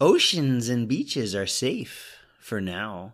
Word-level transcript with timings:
Oceans 0.00 0.68
and 0.68 0.88
beaches 0.88 1.36
are 1.36 1.46
safe 1.46 2.16
for 2.40 2.60
now 2.60 3.12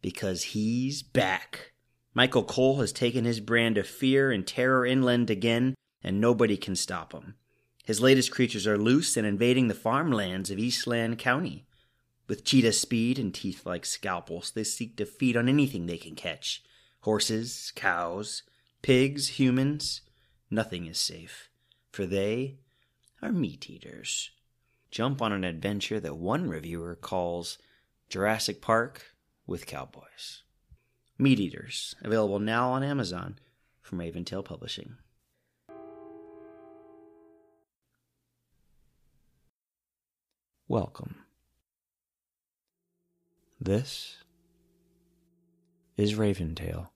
because 0.00 0.44
he's 0.44 1.02
back. 1.02 1.72
Michael 2.14 2.44
Cole 2.44 2.80
has 2.80 2.92
taken 2.92 3.24
his 3.24 3.40
brand 3.40 3.76
of 3.76 3.88
fear 3.88 4.30
and 4.30 4.46
terror 4.46 4.86
inland 4.86 5.28
again, 5.28 5.74
and 6.04 6.20
nobody 6.20 6.56
can 6.56 6.76
stop 6.76 7.12
him. 7.12 7.34
His 7.84 8.00
latest 8.00 8.30
creatures 8.30 8.64
are 8.64 8.78
loose 8.78 9.16
and 9.16 9.26
invading 9.26 9.66
the 9.66 9.74
farmlands 9.74 10.52
of 10.52 10.58
Eastland 10.60 11.18
County. 11.18 11.66
With 12.28 12.44
cheetah 12.44 12.74
speed 12.74 13.18
and 13.18 13.34
teeth 13.34 13.66
like 13.66 13.84
scalpels, 13.84 14.52
they 14.52 14.62
seek 14.62 14.96
to 14.98 15.06
feed 15.06 15.36
on 15.36 15.48
anything 15.48 15.86
they 15.86 15.98
can 15.98 16.14
catch 16.14 16.62
horses, 17.00 17.72
cows, 17.74 18.44
pigs, 18.82 19.40
humans. 19.40 20.02
Nothing 20.48 20.86
is 20.86 20.98
safe, 20.98 21.50
for 21.90 22.06
they 22.06 22.58
are 23.20 23.32
meat 23.32 23.68
eaters. 23.68 24.30
Jump 24.94 25.20
on 25.20 25.32
an 25.32 25.42
adventure 25.42 25.98
that 25.98 26.18
one 26.18 26.48
reviewer 26.48 26.94
calls 26.94 27.58
Jurassic 28.08 28.62
Park 28.62 29.16
with 29.44 29.66
cowboys. 29.66 30.44
Meat 31.18 31.40
Eaters, 31.40 31.96
available 32.02 32.38
now 32.38 32.70
on 32.70 32.84
Amazon 32.84 33.40
from 33.82 33.98
Raventale 33.98 34.44
Publishing. 34.44 34.94
Welcome. 40.68 41.16
This 43.60 44.18
is 45.96 46.14
Raventale. 46.14 46.93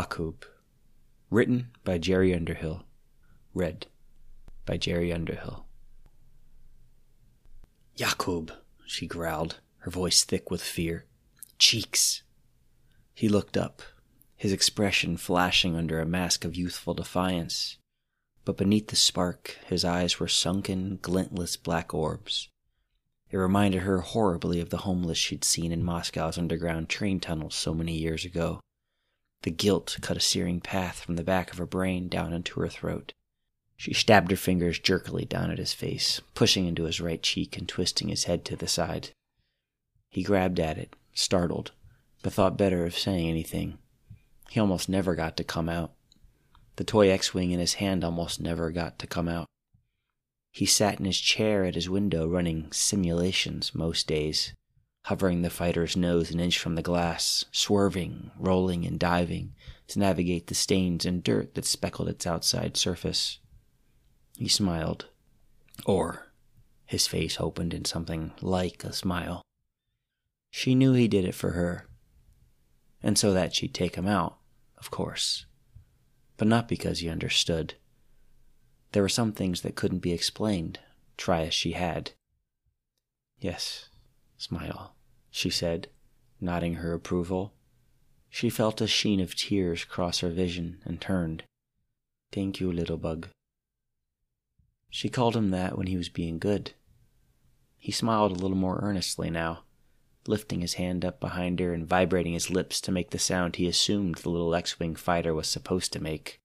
Jakub. 0.00 0.46
Written 1.28 1.68
by 1.84 1.98
Jerry 1.98 2.34
Underhill. 2.34 2.84
Read 3.52 3.86
by 4.64 4.78
Jerry 4.78 5.12
Underhill. 5.12 5.66
Jakub, 7.98 8.50
she 8.86 9.06
growled, 9.06 9.60
her 9.80 9.90
voice 9.90 10.24
thick 10.24 10.50
with 10.50 10.62
fear. 10.62 11.04
Cheeks. 11.58 12.22
He 13.12 13.28
looked 13.28 13.58
up, 13.58 13.82
his 14.38 14.52
expression 14.52 15.18
flashing 15.18 15.76
under 15.76 16.00
a 16.00 16.06
mask 16.06 16.46
of 16.46 16.56
youthful 16.56 16.94
defiance. 16.94 17.76
But 18.46 18.56
beneath 18.56 18.86
the 18.86 18.96
spark, 18.96 19.58
his 19.66 19.84
eyes 19.84 20.18
were 20.18 20.28
sunken, 20.28 20.98
glintless 21.02 21.58
black 21.58 21.92
orbs. 21.92 22.48
It 23.30 23.36
reminded 23.36 23.82
her 23.82 24.00
horribly 24.00 24.60
of 24.60 24.70
the 24.70 24.78
homeless 24.78 25.18
she'd 25.18 25.44
seen 25.44 25.72
in 25.72 25.84
Moscow's 25.84 26.38
underground 26.38 26.88
train 26.88 27.20
tunnels 27.20 27.54
so 27.54 27.74
many 27.74 27.92
years 27.98 28.24
ago. 28.24 28.60
The 29.42 29.50
guilt 29.50 29.96
cut 30.02 30.16
a 30.16 30.20
searing 30.20 30.60
path 30.60 31.00
from 31.00 31.16
the 31.16 31.24
back 31.24 31.50
of 31.50 31.58
her 31.58 31.66
brain 31.66 32.08
down 32.08 32.32
into 32.32 32.60
her 32.60 32.68
throat. 32.68 33.14
She 33.76 33.94
stabbed 33.94 34.30
her 34.30 34.36
fingers 34.36 34.78
jerkily 34.78 35.24
down 35.24 35.50
at 35.50 35.58
his 35.58 35.72
face, 35.72 36.20
pushing 36.34 36.66
into 36.66 36.84
his 36.84 37.00
right 37.00 37.22
cheek 37.22 37.56
and 37.56 37.66
twisting 37.66 38.08
his 38.08 38.24
head 38.24 38.44
to 38.44 38.56
the 38.56 38.68
side. 38.68 39.10
He 40.10 40.22
grabbed 40.22 40.60
at 40.60 40.76
it, 40.76 40.94
startled, 41.14 41.72
but 42.22 42.34
thought 42.34 42.58
better 42.58 42.84
of 42.84 42.98
saying 42.98 43.28
anything. 43.28 43.78
He 44.50 44.60
almost 44.60 44.88
never 44.90 45.14
got 45.14 45.36
to 45.38 45.44
come 45.44 45.68
out. 45.68 45.92
The 46.76 46.84
toy 46.84 47.08
X 47.08 47.32
Wing 47.32 47.52
in 47.52 47.60
his 47.60 47.74
hand 47.74 48.04
almost 48.04 48.40
never 48.40 48.70
got 48.70 48.98
to 48.98 49.06
come 49.06 49.28
out. 49.28 49.46
He 50.50 50.66
sat 50.66 50.98
in 50.98 51.06
his 51.06 51.18
chair 51.18 51.64
at 51.64 51.76
his 51.76 51.88
window 51.88 52.26
running 52.26 52.70
simulations 52.72 53.74
most 53.74 54.06
days 54.06 54.52
hovering 55.04 55.42
the 55.42 55.50
fighter's 55.50 55.96
nose 55.96 56.30
an 56.30 56.40
inch 56.40 56.58
from 56.58 56.74
the 56.74 56.82
glass, 56.82 57.44
swerving, 57.50 58.30
rolling, 58.38 58.86
and 58.86 58.98
diving 58.98 59.54
to 59.88 59.98
navigate 59.98 60.46
the 60.46 60.54
stains 60.54 61.04
and 61.04 61.24
dirt 61.24 61.54
that 61.54 61.64
speckled 61.64 62.08
its 62.08 62.26
outside 62.26 62.76
surface. 62.76 63.38
He 64.36 64.48
smiled. 64.48 65.06
Or 65.84 66.30
his 66.86 67.06
face 67.06 67.40
opened 67.40 67.74
in 67.74 67.84
something 67.84 68.32
like 68.40 68.84
a 68.84 68.92
smile. 68.92 69.42
She 70.50 70.74
knew 70.74 70.92
he 70.92 71.08
did 71.08 71.24
it 71.24 71.34
for 71.34 71.50
her, 71.50 71.86
and 73.02 73.16
so 73.16 73.32
that 73.32 73.54
she'd 73.54 73.74
take 73.74 73.94
him 73.94 74.06
out, 74.06 74.38
of 74.76 74.90
course, 74.90 75.46
but 76.36 76.48
not 76.48 76.68
because 76.68 76.98
he 76.98 77.08
understood. 77.08 77.74
There 78.92 79.02
were 79.02 79.08
some 79.08 79.32
things 79.32 79.60
that 79.60 79.76
couldn't 79.76 80.00
be 80.00 80.12
explained, 80.12 80.80
try 81.16 81.42
as 81.42 81.54
she 81.54 81.72
had. 81.72 82.12
Yes, 83.38 83.89
Smile, 84.40 84.94
she 85.30 85.50
said, 85.50 85.88
nodding 86.40 86.76
her 86.76 86.94
approval. 86.94 87.52
She 88.30 88.48
felt 88.48 88.80
a 88.80 88.86
sheen 88.86 89.20
of 89.20 89.34
tears 89.34 89.84
cross 89.84 90.20
her 90.20 90.30
vision 90.30 90.80
and 90.82 90.98
turned. 90.98 91.42
Thank 92.32 92.58
you, 92.58 92.72
little 92.72 92.96
bug. 92.96 93.28
She 94.88 95.10
called 95.10 95.36
him 95.36 95.50
that 95.50 95.76
when 95.76 95.88
he 95.88 95.98
was 95.98 96.08
being 96.08 96.38
good. 96.38 96.72
He 97.76 97.92
smiled 97.92 98.32
a 98.32 98.40
little 98.40 98.56
more 98.56 98.80
earnestly 98.82 99.28
now, 99.28 99.64
lifting 100.26 100.62
his 100.62 100.74
hand 100.74 101.04
up 101.04 101.20
behind 101.20 101.60
her 101.60 101.74
and 101.74 101.86
vibrating 101.86 102.32
his 102.32 102.48
lips 102.50 102.80
to 102.80 102.90
make 102.90 103.10
the 103.10 103.18
sound 103.18 103.56
he 103.56 103.68
assumed 103.68 104.14
the 104.14 104.30
little 104.30 104.54
X 104.54 104.80
Wing 104.80 104.96
fighter 104.96 105.34
was 105.34 105.48
supposed 105.48 105.92
to 105.92 106.02
make. 106.02 106.40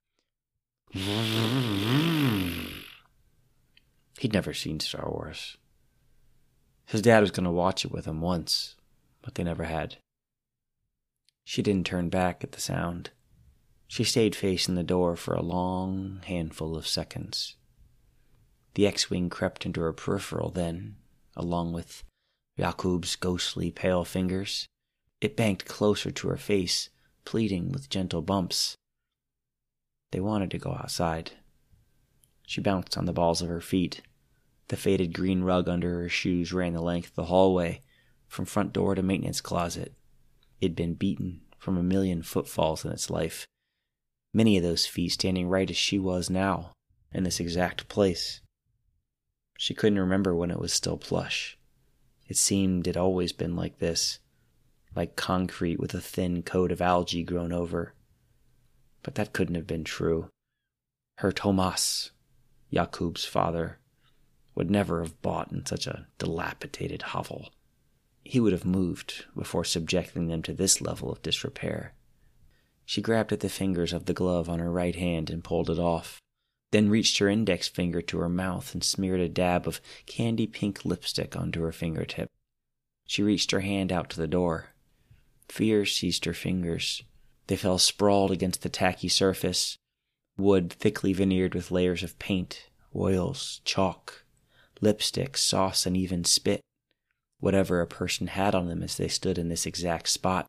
He'd 4.19 4.33
never 4.33 4.53
seen 4.53 4.81
Star 4.81 5.09
Wars. 5.09 5.55
His 6.85 7.01
dad 7.01 7.21
was 7.21 7.31
going 7.31 7.45
to 7.45 7.51
watch 7.51 7.83
it 7.83 7.91
with 7.91 8.05
him 8.05 8.21
once, 8.21 8.75
but 9.21 9.35
they 9.35 9.43
never 9.43 9.63
had. 9.63 9.97
She 11.43 11.61
didn't 11.61 11.85
turn 11.85 12.09
back 12.09 12.43
at 12.43 12.51
the 12.51 12.61
sound. 12.61 13.11
She 13.87 14.03
stayed 14.03 14.35
facing 14.35 14.75
the 14.75 14.83
door 14.83 15.15
for 15.15 15.33
a 15.33 15.41
long 15.41 16.21
handful 16.25 16.75
of 16.75 16.87
seconds. 16.87 17.55
The 18.73 18.87
X 18.87 19.09
Wing 19.09 19.29
crept 19.29 19.65
into 19.65 19.81
her 19.81 19.93
peripheral 19.93 20.49
then, 20.49 20.97
along 21.35 21.73
with 21.73 22.03
Jakub's 22.57 23.15
ghostly 23.15 23.71
pale 23.71 24.03
fingers. 24.05 24.67
It 25.21 25.37
banked 25.37 25.65
closer 25.65 26.11
to 26.11 26.27
her 26.29 26.37
face, 26.37 26.89
pleading 27.25 27.71
with 27.71 27.89
gentle 27.89 28.21
bumps. 28.21 28.75
They 30.11 30.19
wanted 30.19 30.51
to 30.51 30.57
go 30.57 30.71
outside. 30.71 31.31
She 32.45 32.61
bounced 32.61 32.97
on 32.97 33.05
the 33.05 33.13
balls 33.13 33.41
of 33.41 33.49
her 33.49 33.61
feet, 33.61 34.01
the 34.67 34.77
faded 34.77 35.13
green 35.13 35.43
rug 35.43 35.69
under 35.69 36.01
her 36.01 36.09
shoes 36.09 36.51
ran 36.53 36.73
the 36.73 36.81
length 36.81 37.09
of 37.09 37.15
the 37.15 37.25
hallway, 37.25 37.81
from 38.27 38.45
front 38.45 38.73
door 38.73 38.95
to 38.95 39.03
maintenance 39.03 39.41
closet. 39.41 39.93
It'd 40.59 40.75
been 40.75 40.95
beaten 40.95 41.41
from 41.57 41.77
a 41.77 41.83
million 41.83 42.21
footfalls 42.21 42.83
in 42.85 42.91
its 42.91 43.09
life, 43.09 43.45
many 44.33 44.57
of 44.57 44.63
those 44.63 44.85
feet 44.85 45.13
standing 45.13 45.47
right 45.47 45.69
as 45.69 45.77
she 45.77 45.99
was 45.99 46.29
now, 46.29 46.71
in 47.13 47.23
this 47.23 47.39
exact 47.39 47.87
place. 47.87 48.41
She 49.57 49.73
couldn't 49.73 49.99
remember 49.99 50.35
when 50.35 50.51
it 50.51 50.59
was 50.59 50.73
still 50.73 50.97
plush. 50.97 51.57
It 52.27 52.37
seemed 52.37 52.87
it 52.87 52.97
always 52.97 53.31
been 53.31 53.55
like 53.55 53.79
this, 53.79 54.19
like 54.95 55.15
concrete 55.15 55.79
with 55.79 55.93
a 55.93 56.01
thin 56.01 56.41
coat 56.43 56.71
of 56.71 56.81
algae 56.81 57.23
grown 57.23 57.53
over. 57.53 57.93
But 59.03 59.15
that 59.15 59.33
couldn't 59.33 59.55
have 59.55 59.67
been 59.67 59.83
true. 59.83 60.29
Her 61.19 61.31
Tomas, 61.31 62.11
Jakub's 62.73 63.25
father, 63.25 63.79
would 64.55 64.71
never 64.71 65.01
have 65.01 65.21
bought 65.21 65.51
in 65.51 65.65
such 65.65 65.85
a 65.85 66.07
dilapidated 66.17 67.01
hovel. 67.01 67.49
He 68.23 68.39
would 68.39 68.53
have 68.53 68.65
moved 68.65 69.25
before 69.37 69.65
subjecting 69.65 70.27
them 70.27 70.41
to 70.43 70.53
this 70.53 70.81
level 70.81 71.11
of 71.11 71.21
disrepair. 71.21 71.93
She 72.85 73.01
grabbed 73.01 73.33
at 73.33 73.41
the 73.41 73.49
fingers 73.49 73.93
of 73.93 74.05
the 74.05 74.13
glove 74.13 74.49
on 74.49 74.59
her 74.59 74.71
right 74.71 74.95
hand 74.95 75.29
and 75.29 75.43
pulled 75.43 75.69
it 75.69 75.77
off, 75.77 76.21
then 76.71 76.89
reached 76.89 77.17
her 77.19 77.29
index 77.29 77.67
finger 77.67 78.01
to 78.01 78.17
her 78.19 78.29
mouth 78.29 78.73
and 78.73 78.83
smeared 78.83 79.19
a 79.19 79.29
dab 79.29 79.67
of 79.67 79.81
candy 80.05 80.47
pink 80.47 80.85
lipstick 80.85 81.35
onto 81.35 81.61
her 81.61 81.71
fingertip. 81.71 82.29
She 83.05 83.21
reached 83.21 83.51
her 83.51 83.59
hand 83.59 83.91
out 83.91 84.09
to 84.11 84.17
the 84.17 84.27
door. 84.27 84.69
Fear 85.49 85.85
seized 85.85 86.25
her 86.25 86.33
fingers. 86.33 87.03
They 87.47 87.55
fell 87.55 87.77
sprawled 87.77 88.31
against 88.31 88.63
the 88.63 88.69
tacky 88.69 89.07
surface, 89.07 89.77
wood 90.37 90.73
thickly 90.73 91.13
veneered 91.13 91.53
with 91.53 91.69
layers 91.69 92.01
of 92.01 92.17
paint, 92.17 92.69
oils, 92.95 93.61
chalk 93.63 94.24
lipstick, 94.81 95.37
sauce, 95.37 95.85
and 95.85 95.95
even 95.95 96.23
spit. 96.23 96.61
whatever 97.39 97.81
a 97.81 97.87
person 97.87 98.27
had 98.27 98.55
on 98.55 98.67
them 98.67 98.81
as 98.81 98.97
they 98.97 99.07
stood 99.07 99.37
in 99.37 99.49
this 99.49 99.65
exact 99.65 100.07
spot. 100.09 100.47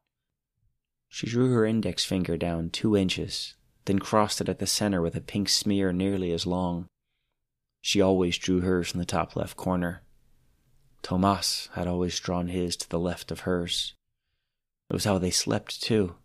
She 1.08 1.26
drew 1.26 1.52
her 1.52 1.66
index 1.66 2.04
finger 2.04 2.36
down 2.36 2.70
two 2.70 2.96
inches, 2.96 3.54
then 3.84 3.98
crossed 3.98 4.40
it 4.40 4.48
at 4.48 4.58
the 4.58 4.66
center 4.66 5.02
with 5.02 5.14
a 5.14 5.20
pink 5.20 5.48
smear 5.48 5.92
nearly 5.92 6.32
as 6.32 6.46
long. 6.46 6.86
She 7.82 8.00
always 8.00 8.38
drew 8.38 8.60
hers 8.60 8.92
in 8.92 8.98
the 8.98 9.04
top 9.04 9.36
left 9.36 9.56
corner. 9.56 10.02
Tomas 11.02 11.68
had 11.74 11.86
always 11.86 12.18
drawn 12.18 12.48
his 12.48 12.76
to 12.78 12.88
the 12.88 12.98
left 12.98 13.30
of 13.30 13.40
hers. 13.40 13.94
It 14.90 14.94
was 14.94 15.04
how 15.04 15.18
they 15.18 15.30
slept, 15.30 15.82
too. 15.82 16.16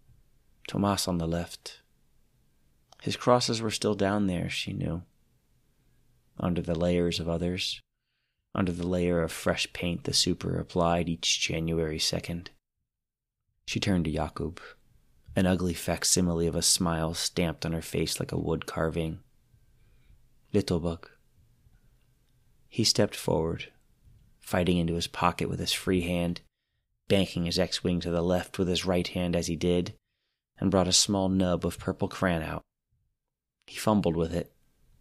Tomas 0.67 1.07
on 1.07 1.17
the 1.17 1.27
left. 1.27 1.81
His 3.01 3.15
crosses 3.15 3.61
were 3.61 3.71
still 3.71 3.95
down 3.95 4.27
there, 4.27 4.49
she 4.49 4.73
knew. 4.73 5.03
Under 6.39 6.61
the 6.61 6.77
layers 6.77 7.19
of 7.19 7.27
others, 7.27 7.81
under 8.53 8.71
the 8.71 8.87
layer 8.87 9.21
of 9.21 9.31
fresh 9.31 9.71
paint 9.73 10.03
the 10.03 10.13
super 10.13 10.57
applied 10.57 11.07
each 11.07 11.39
January 11.39 11.97
2nd. 11.97 12.47
She 13.65 13.79
turned 13.79 14.05
to 14.05 14.11
Jakub, 14.11 14.59
an 15.35 15.45
ugly 15.45 15.73
facsimile 15.73 16.47
of 16.47 16.55
a 16.55 16.61
smile 16.61 17.13
stamped 17.13 17.65
on 17.65 17.71
her 17.71 17.81
face 17.81 18.19
like 18.19 18.31
a 18.31 18.39
wood 18.39 18.65
carving. 18.65 19.19
Littlebug. 20.53 21.07
He 22.67 22.83
stepped 22.83 23.15
forward, 23.15 23.71
fighting 24.39 24.77
into 24.77 24.95
his 24.95 25.07
pocket 25.07 25.47
with 25.47 25.59
his 25.59 25.71
free 25.71 26.01
hand, 26.01 26.41
banking 27.07 27.45
his 27.45 27.59
X 27.59 27.83
Wing 27.83 27.99
to 28.01 28.11
the 28.11 28.21
left 28.21 28.59
with 28.59 28.67
his 28.67 28.85
right 28.85 29.07
hand 29.07 29.35
as 29.35 29.47
he 29.47 29.55
did, 29.55 29.93
and 30.59 30.71
brought 30.71 30.87
a 30.87 30.93
small 30.93 31.29
nub 31.29 31.65
of 31.65 31.79
purple 31.79 32.07
crayon 32.07 32.43
out. 32.43 32.61
He 33.67 33.77
fumbled 33.77 34.17
with 34.17 34.33
it, 34.33 34.53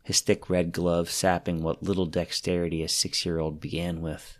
his 0.02 0.20
thick 0.20 0.48
red 0.50 0.72
glove 0.72 1.10
sapping 1.10 1.62
what 1.62 1.82
little 1.82 2.06
dexterity 2.06 2.82
a 2.82 2.88
six 2.88 3.24
year 3.24 3.38
old 3.38 3.60
began 3.60 4.00
with. 4.00 4.38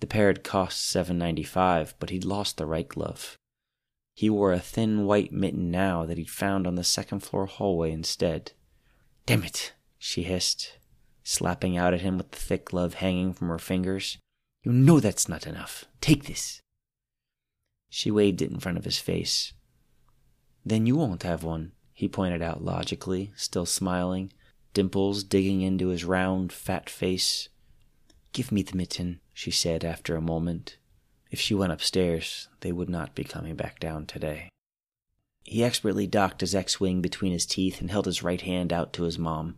The 0.00 0.06
pair 0.06 0.28
had 0.28 0.44
cost 0.44 0.84
seven 0.84 1.18
ninety 1.18 1.42
five, 1.42 1.94
but 1.98 2.10
he'd 2.10 2.24
lost 2.24 2.56
the 2.56 2.66
right 2.66 2.88
glove. 2.88 3.36
He 4.14 4.30
wore 4.30 4.52
a 4.52 4.60
thin 4.60 5.06
white 5.06 5.32
mitten 5.32 5.70
now 5.70 6.04
that 6.06 6.18
he'd 6.18 6.30
found 6.30 6.66
on 6.66 6.76
the 6.76 6.84
second 6.84 7.20
floor 7.20 7.46
hallway 7.46 7.90
instead. 7.90 8.52
Damn 9.26 9.42
it, 9.42 9.72
she 9.98 10.22
hissed, 10.22 10.78
slapping 11.22 11.76
out 11.76 11.94
at 11.94 12.02
him 12.02 12.16
with 12.18 12.30
the 12.30 12.38
thick 12.38 12.66
glove 12.66 12.94
hanging 12.94 13.32
from 13.32 13.48
her 13.48 13.58
fingers. 13.58 14.18
You 14.62 14.72
know 14.72 15.00
that's 15.00 15.28
not 15.28 15.46
enough. 15.46 15.84
Take 16.00 16.24
this. 16.24 16.60
She 17.88 18.10
waved 18.10 18.42
it 18.42 18.50
in 18.50 18.60
front 18.60 18.78
of 18.78 18.84
his 18.84 18.98
face. 18.98 19.52
Then 20.64 20.86
you 20.86 20.96
won't 20.96 21.22
have 21.22 21.42
one, 21.42 21.72
he 21.92 22.08
pointed 22.08 22.42
out 22.42 22.64
logically, 22.64 23.32
still 23.36 23.66
smiling, 23.66 24.32
dimples 24.74 25.24
digging 25.24 25.62
into 25.62 25.88
his 25.88 26.04
round, 26.04 26.52
fat 26.52 26.90
face. 26.90 27.48
Give 28.32 28.52
me 28.52 28.62
the 28.62 28.76
mitten, 28.76 29.20
she 29.32 29.50
said 29.50 29.84
after 29.84 30.16
a 30.16 30.20
moment. 30.20 30.76
If 31.30 31.40
she 31.40 31.54
went 31.54 31.72
upstairs, 31.72 32.48
they 32.60 32.72
would 32.72 32.90
not 32.90 33.14
be 33.14 33.24
coming 33.24 33.56
back 33.56 33.80
down 33.80 34.06
today. 34.06 34.48
He 35.44 35.62
expertly 35.62 36.06
docked 36.06 36.40
his 36.40 36.54
X 36.54 36.80
Wing 36.80 37.00
between 37.00 37.32
his 37.32 37.46
teeth 37.46 37.80
and 37.80 37.90
held 37.90 38.06
his 38.06 38.22
right 38.22 38.40
hand 38.40 38.72
out 38.72 38.92
to 38.94 39.04
his 39.04 39.18
mom. 39.18 39.56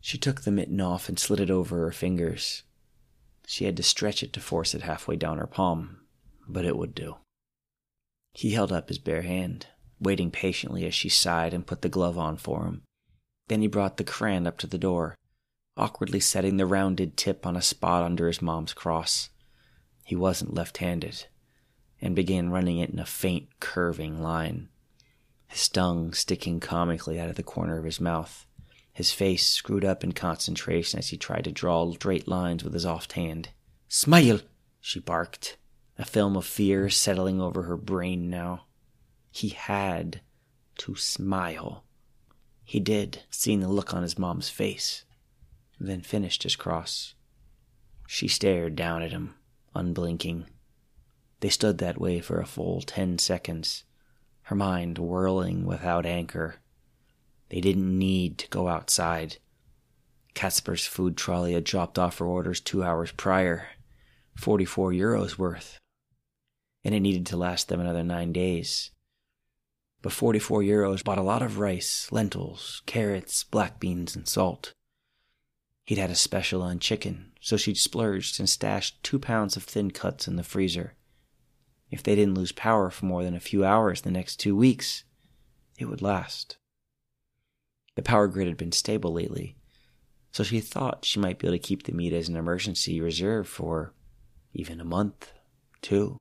She 0.00 0.16
took 0.16 0.42
the 0.42 0.50
mitten 0.50 0.80
off 0.80 1.08
and 1.08 1.18
slid 1.18 1.40
it 1.40 1.50
over 1.50 1.78
her 1.78 1.92
fingers. 1.92 2.62
She 3.46 3.64
had 3.64 3.76
to 3.78 3.82
stretch 3.82 4.22
it 4.22 4.32
to 4.34 4.40
force 4.40 4.74
it 4.74 4.82
halfway 4.82 5.16
down 5.16 5.38
her 5.38 5.46
palm, 5.46 6.00
but 6.46 6.64
it 6.64 6.76
would 6.76 6.94
do. 6.94 7.16
He 8.32 8.52
held 8.52 8.70
up 8.70 8.88
his 8.88 8.98
bare 8.98 9.22
hand, 9.22 9.66
waiting 9.98 10.30
patiently 10.30 10.86
as 10.86 10.94
she 10.94 11.08
sighed 11.08 11.52
and 11.52 11.66
put 11.66 11.82
the 11.82 11.88
glove 11.88 12.16
on 12.16 12.36
for 12.36 12.66
him. 12.66 12.82
Then 13.48 13.62
he 13.62 13.66
brought 13.66 13.96
the 13.96 14.04
crayon 14.04 14.46
up 14.46 14.58
to 14.58 14.66
the 14.66 14.78
door, 14.78 15.16
awkwardly 15.76 16.20
setting 16.20 16.56
the 16.56 16.66
rounded 16.66 17.16
tip 17.16 17.46
on 17.46 17.56
a 17.56 17.62
spot 17.62 18.02
under 18.02 18.26
his 18.26 18.42
mom's 18.42 18.74
cross. 18.74 19.30
He 20.04 20.14
wasn't 20.14 20.54
left 20.54 20.78
handed, 20.78 21.26
and 22.00 22.14
began 22.14 22.50
running 22.50 22.78
it 22.78 22.90
in 22.90 22.98
a 22.98 23.06
faint, 23.06 23.48
curving 23.60 24.22
line, 24.22 24.68
his 25.48 25.68
tongue 25.68 26.12
sticking 26.12 26.60
comically 26.60 27.18
out 27.18 27.30
of 27.30 27.36
the 27.36 27.42
corner 27.42 27.78
of 27.78 27.84
his 27.84 28.00
mouth, 28.00 28.46
his 28.92 29.12
face 29.12 29.46
screwed 29.46 29.84
up 29.84 30.04
in 30.04 30.12
concentration 30.12 30.98
as 30.98 31.08
he 31.08 31.16
tried 31.16 31.44
to 31.44 31.52
draw 31.52 31.90
straight 31.92 32.28
lines 32.28 32.62
with 32.62 32.74
his 32.74 32.84
off 32.84 33.10
hand. 33.12 33.50
Smile! 33.88 34.40
she 34.80 35.00
barked, 35.00 35.56
a 35.96 36.04
film 36.04 36.36
of 36.36 36.44
fear 36.44 36.90
settling 36.90 37.40
over 37.40 37.62
her 37.62 37.76
brain 37.76 38.28
now. 38.28 38.66
He 39.30 39.48
had 39.48 40.20
to 40.78 40.94
smile. 40.96 41.84
He 42.68 42.80
did, 42.80 43.22
seeing 43.30 43.60
the 43.60 43.68
look 43.68 43.94
on 43.94 44.02
his 44.02 44.18
mom's 44.18 44.50
face, 44.50 45.06
then 45.80 46.02
finished 46.02 46.42
his 46.42 46.54
cross. 46.54 47.14
She 48.06 48.28
stared 48.28 48.76
down 48.76 49.00
at 49.00 49.10
him, 49.10 49.36
unblinking. 49.74 50.44
They 51.40 51.48
stood 51.48 51.78
that 51.78 51.98
way 51.98 52.20
for 52.20 52.38
a 52.38 52.46
full 52.46 52.82
ten 52.82 53.16
seconds, 53.16 53.84
her 54.42 54.54
mind 54.54 54.98
whirling 54.98 55.64
without 55.64 56.04
anchor. 56.04 56.56
They 57.48 57.62
didn't 57.62 57.98
need 57.98 58.36
to 58.36 58.48
go 58.48 58.68
outside. 58.68 59.38
Casper's 60.34 60.84
food 60.84 61.16
trolley 61.16 61.54
had 61.54 61.64
dropped 61.64 61.98
off 61.98 62.18
her 62.18 62.26
orders 62.26 62.60
two 62.60 62.84
hours 62.84 63.12
prior, 63.12 63.68
44 64.36 64.92
euros 64.92 65.38
worth, 65.38 65.78
and 66.84 66.94
it 66.94 67.00
needed 67.00 67.24
to 67.28 67.38
last 67.38 67.68
them 67.68 67.80
another 67.80 68.04
nine 68.04 68.34
days 68.34 68.90
but 70.02 70.12
44 70.12 70.62
euros 70.62 71.02
bought 71.02 71.18
a 71.18 71.22
lot 71.22 71.42
of 71.42 71.58
rice, 71.58 72.08
lentils, 72.10 72.82
carrots, 72.86 73.44
black 73.44 73.80
beans, 73.80 74.14
and 74.14 74.28
salt. 74.28 74.72
He'd 75.84 75.98
had 75.98 76.10
a 76.10 76.14
special 76.14 76.62
on 76.62 76.78
chicken, 76.78 77.32
so 77.40 77.56
she'd 77.56 77.78
splurged 77.78 78.38
and 78.38 78.48
stashed 78.48 79.02
two 79.02 79.18
pounds 79.18 79.56
of 79.56 79.64
thin 79.64 79.90
cuts 79.90 80.28
in 80.28 80.36
the 80.36 80.42
freezer. 80.42 80.94
If 81.90 82.02
they 82.02 82.14
didn't 82.14 82.34
lose 82.34 82.52
power 82.52 82.90
for 82.90 83.06
more 83.06 83.24
than 83.24 83.34
a 83.34 83.40
few 83.40 83.64
hours 83.64 84.02
the 84.02 84.10
next 84.10 84.36
two 84.36 84.54
weeks, 84.54 85.04
it 85.78 85.86
would 85.86 86.02
last. 86.02 86.58
The 87.94 88.02
power 88.02 88.28
grid 88.28 88.46
had 88.46 88.56
been 88.56 88.72
stable 88.72 89.12
lately, 89.12 89.56
so 90.30 90.44
she 90.44 90.60
thought 90.60 91.04
she 91.04 91.18
might 91.18 91.38
be 91.38 91.46
able 91.46 91.56
to 91.56 91.58
keep 91.58 91.84
the 91.84 91.92
meat 91.92 92.12
as 92.12 92.28
an 92.28 92.36
emergency 92.36 93.00
reserve 93.00 93.48
for 93.48 93.94
even 94.52 94.80
a 94.80 94.84
month, 94.84 95.32
two. 95.80 96.18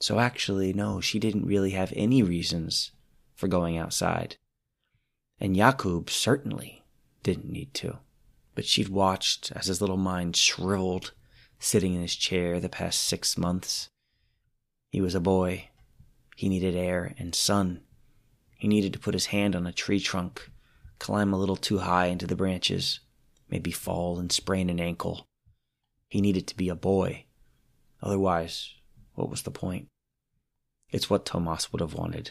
So 0.00 0.18
actually, 0.18 0.72
no, 0.72 1.00
she 1.00 1.18
didn't 1.18 1.46
really 1.46 1.70
have 1.70 1.92
any 1.96 2.22
reasons 2.22 2.92
for 3.34 3.48
going 3.48 3.76
outside. 3.76 4.36
And 5.40 5.56
Jakub 5.56 6.10
certainly 6.10 6.84
didn't 7.22 7.50
need 7.50 7.74
to. 7.74 7.98
But 8.54 8.64
she'd 8.64 8.88
watched 8.88 9.52
as 9.52 9.66
his 9.66 9.80
little 9.80 9.96
mind 9.96 10.36
shriveled, 10.36 11.12
sitting 11.58 11.94
in 11.94 12.02
his 12.02 12.16
chair 12.16 12.58
the 12.58 12.68
past 12.68 13.02
six 13.02 13.36
months. 13.36 13.88
He 14.90 15.00
was 15.00 15.14
a 15.14 15.20
boy. 15.20 15.68
He 16.36 16.48
needed 16.48 16.74
air 16.74 17.14
and 17.18 17.34
sun. 17.34 17.82
He 18.56 18.68
needed 18.68 18.92
to 18.92 18.98
put 18.98 19.14
his 19.14 19.26
hand 19.26 19.54
on 19.54 19.66
a 19.66 19.72
tree 19.72 20.00
trunk, 20.00 20.50
climb 20.98 21.32
a 21.32 21.38
little 21.38 21.56
too 21.56 21.78
high 21.78 22.06
into 22.06 22.26
the 22.26 22.36
branches, 22.36 23.00
maybe 23.48 23.70
fall 23.70 24.18
and 24.18 24.32
sprain 24.32 24.70
an 24.70 24.80
ankle. 24.80 25.26
He 26.08 26.20
needed 26.20 26.46
to 26.48 26.56
be 26.56 26.68
a 26.68 26.74
boy. 26.74 27.26
Otherwise, 28.02 28.74
what 29.18 29.28
was 29.28 29.42
the 29.42 29.50
point? 29.50 29.88
It's 30.90 31.10
what 31.10 31.26
Tomas 31.26 31.72
would 31.72 31.80
have 31.80 31.92
wanted. 31.92 32.30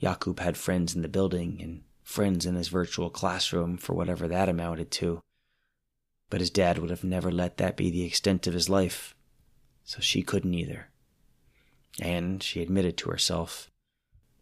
Jakub 0.00 0.40
had 0.40 0.56
friends 0.56 0.94
in 0.96 1.02
the 1.02 1.08
building 1.08 1.60
and 1.62 1.82
friends 2.02 2.46
in 2.46 2.54
his 2.54 2.68
virtual 2.68 3.10
classroom 3.10 3.76
for 3.76 3.92
whatever 3.92 4.26
that 4.26 4.48
amounted 4.48 4.90
to. 4.92 5.20
But 6.30 6.40
his 6.40 6.48
dad 6.48 6.78
would 6.78 6.88
have 6.88 7.04
never 7.04 7.30
let 7.30 7.58
that 7.58 7.76
be 7.76 7.90
the 7.90 8.04
extent 8.04 8.46
of 8.46 8.54
his 8.54 8.70
life, 8.70 9.14
so 9.84 10.00
she 10.00 10.22
couldn't 10.22 10.54
either. 10.54 10.88
And 12.00 12.42
she 12.42 12.62
admitted 12.62 12.96
to 12.98 13.10
herself 13.10 13.70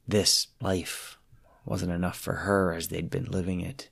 this 0.07 0.47
life 0.61 1.19
wasn't 1.65 1.93
enough 1.93 2.19
for 2.19 2.35
her 2.35 2.73
as 2.73 2.87
they'd 2.87 3.11
been 3.11 3.25
living 3.25 3.61
it. 3.61 3.91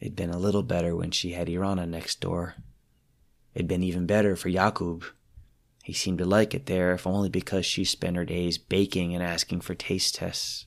It'd 0.00 0.16
been 0.16 0.30
a 0.30 0.38
little 0.38 0.62
better 0.62 0.96
when 0.96 1.10
she 1.10 1.32
had 1.32 1.48
Irana 1.48 1.86
next 1.86 2.20
door. 2.20 2.54
It'd 3.54 3.68
been 3.68 3.82
even 3.82 4.06
better 4.06 4.36
for 4.36 4.48
Jakub. 4.48 5.04
He 5.82 5.92
seemed 5.92 6.18
to 6.18 6.24
like 6.24 6.54
it 6.54 6.66
there, 6.66 6.92
if 6.92 7.06
only 7.06 7.28
because 7.28 7.64
she 7.64 7.84
spent 7.84 8.16
her 8.16 8.24
days 8.24 8.58
baking 8.58 9.14
and 9.14 9.24
asking 9.24 9.62
for 9.62 9.74
taste 9.74 10.16
tests. 10.16 10.66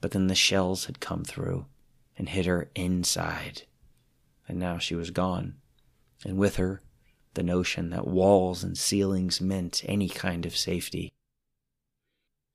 But 0.00 0.10
then 0.10 0.26
the 0.26 0.34
shells 0.34 0.86
had 0.86 1.00
come 1.00 1.24
through 1.24 1.66
and 2.16 2.28
hit 2.28 2.46
her 2.46 2.70
inside. 2.74 3.62
And 4.46 4.58
now 4.58 4.78
she 4.78 4.94
was 4.94 5.10
gone. 5.10 5.56
And 6.24 6.36
with 6.36 6.56
her, 6.56 6.82
the 7.34 7.42
notion 7.42 7.90
that 7.90 8.06
walls 8.06 8.64
and 8.64 8.76
ceilings 8.76 9.40
meant 9.40 9.84
any 9.86 10.08
kind 10.08 10.44
of 10.44 10.56
safety. 10.56 11.12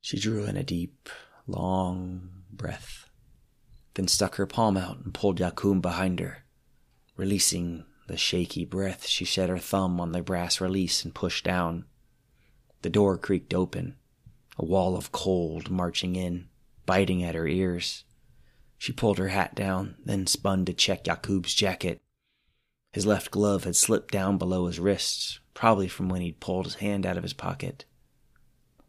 She 0.02 0.18
drew 0.18 0.44
in 0.44 0.56
a 0.56 0.62
deep, 0.62 1.08
long 1.46 2.28
breath, 2.50 3.08
then 3.94 4.08
stuck 4.08 4.34
her 4.34 4.46
palm 4.46 4.76
out 4.76 4.98
and 4.98 5.14
pulled 5.14 5.38
Jakub 5.38 5.80
behind 5.80 6.20
her, 6.20 6.44
releasing 7.16 7.86
the 8.06 8.16
shaky 8.16 8.64
breath, 8.64 9.06
she 9.06 9.24
set 9.24 9.48
her 9.48 9.58
thumb 9.58 10.00
on 10.00 10.12
the 10.12 10.22
brass 10.22 10.60
release 10.60 11.04
and 11.04 11.14
pushed 11.14 11.44
down. 11.44 11.84
The 12.82 12.90
door 12.90 13.16
creaked 13.16 13.54
open, 13.54 13.96
a 14.58 14.64
wall 14.64 14.96
of 14.96 15.12
cold 15.12 15.70
marching 15.70 16.16
in, 16.16 16.48
biting 16.86 17.22
at 17.22 17.34
her 17.34 17.46
ears. 17.46 18.04
She 18.78 18.92
pulled 18.92 19.18
her 19.18 19.28
hat 19.28 19.54
down, 19.54 19.96
then 20.04 20.26
spun 20.26 20.64
to 20.66 20.74
check 20.74 21.04
Jakub's 21.04 21.54
jacket. 21.54 22.02
His 22.92 23.06
left 23.06 23.30
glove 23.30 23.64
had 23.64 23.74
slipped 23.74 24.12
down 24.12 24.38
below 24.38 24.66
his 24.66 24.78
wrists, 24.78 25.40
probably 25.54 25.88
from 25.88 26.08
when 26.08 26.20
he'd 26.20 26.40
pulled 26.40 26.66
his 26.66 26.76
hand 26.76 27.06
out 27.06 27.16
of 27.16 27.22
his 27.22 27.32
pocket. 27.32 27.84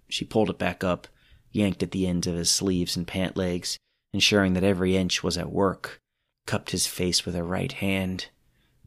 She 0.09 0.25
pulled 0.25 0.49
it 0.49 0.59
back 0.59 0.83
up, 0.83 1.07
yanked 1.51 1.81
at 1.81 1.91
the 1.91 2.05
ends 2.05 2.27
of 2.27 2.35
his 2.35 2.51
sleeves 2.51 2.95
and 2.95 3.07
pant 3.07 3.37
legs, 3.37 3.79
ensuring 4.13 4.53
that 4.53 4.63
every 4.63 4.95
inch 4.95 5.23
was 5.23 5.37
at 5.37 5.51
work, 5.51 6.01
cupped 6.45 6.71
his 6.71 6.85
face 6.85 7.25
with 7.25 7.33
her 7.33 7.43
right 7.43 7.71
hand, 7.71 8.27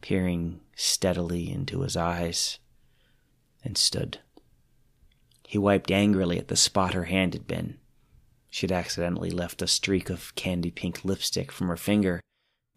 peering 0.00 0.60
steadily 0.74 1.50
into 1.50 1.80
his 1.82 1.96
eyes, 1.96 2.58
and 3.64 3.76
stood. 3.76 4.20
He 5.46 5.58
wiped 5.58 5.90
angrily 5.90 6.38
at 6.38 6.48
the 6.48 6.56
spot 6.56 6.94
her 6.94 7.04
hand 7.04 7.34
had 7.34 7.46
been. 7.46 7.78
She 8.50 8.66
had 8.66 8.72
accidentally 8.72 9.30
left 9.30 9.62
a 9.62 9.66
streak 9.66 10.10
of 10.10 10.34
candy 10.34 10.70
pink 10.70 11.04
lipstick 11.04 11.52
from 11.52 11.68
her 11.68 11.76
finger 11.76 12.20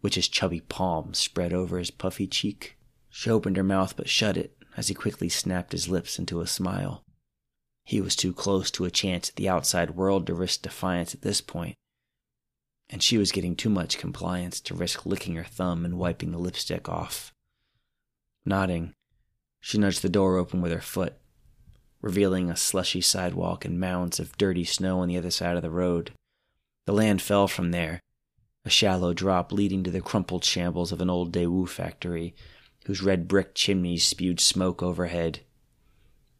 which 0.02 0.16
his 0.16 0.28
chubby 0.28 0.60
palm 0.60 1.14
spread 1.14 1.52
over 1.52 1.78
his 1.78 1.90
puffy 1.90 2.26
cheek. 2.26 2.76
She 3.08 3.30
opened 3.30 3.56
her 3.56 3.62
mouth 3.62 3.96
but 3.96 4.08
shut 4.08 4.36
it 4.36 4.56
as 4.76 4.88
he 4.88 4.94
quickly 4.94 5.28
snapped 5.28 5.72
his 5.72 5.88
lips 5.88 6.18
into 6.18 6.40
a 6.40 6.46
smile. 6.46 7.02
He 7.84 8.00
was 8.00 8.16
too 8.16 8.32
close 8.32 8.70
to 8.72 8.84
a 8.84 8.90
chance 8.90 9.28
at 9.28 9.36
the 9.36 9.48
outside 9.48 9.92
world 9.92 10.26
to 10.26 10.34
risk 10.34 10.62
defiance 10.62 11.14
at 11.14 11.22
this 11.22 11.40
point, 11.40 11.76
and 12.92 13.02
she 13.02 13.16
was 13.16 13.32
getting 13.32 13.56
too 13.56 13.70
much 13.70 13.98
compliance 13.98 14.60
to 14.60 14.74
risk 14.74 15.06
licking 15.06 15.34
her 15.34 15.44
thumb 15.44 15.84
and 15.84 15.98
wiping 15.98 16.30
the 16.30 16.38
lipstick 16.38 16.90
off. 16.90 17.32
Nodding, 18.44 18.92
she 19.60 19.78
nudged 19.78 20.02
the 20.02 20.10
door 20.10 20.36
open 20.36 20.60
with 20.60 20.72
her 20.72 20.80
foot, 20.80 21.14
revealing 22.02 22.50
a 22.50 22.56
slushy 22.56 23.00
sidewalk 23.00 23.64
and 23.64 23.80
mounds 23.80 24.20
of 24.20 24.36
dirty 24.36 24.64
snow 24.64 25.00
on 25.00 25.08
the 25.08 25.16
other 25.16 25.30
side 25.30 25.56
of 25.56 25.62
the 25.62 25.70
road. 25.70 26.12
The 26.84 26.92
land 26.92 27.22
fell 27.22 27.48
from 27.48 27.70
there, 27.70 28.00
a 28.64 28.70
shallow 28.70 29.14
drop 29.14 29.52
leading 29.52 29.82
to 29.84 29.90
the 29.90 30.02
crumpled 30.02 30.44
shambles 30.44 30.92
of 30.92 31.00
an 31.00 31.08
old 31.08 31.32
Daewoo 31.32 31.68
factory, 31.68 32.34
whose 32.84 33.02
red 33.02 33.26
brick 33.26 33.54
chimneys 33.54 34.04
spewed 34.04 34.38
smoke 34.38 34.82
overhead. 34.82 35.40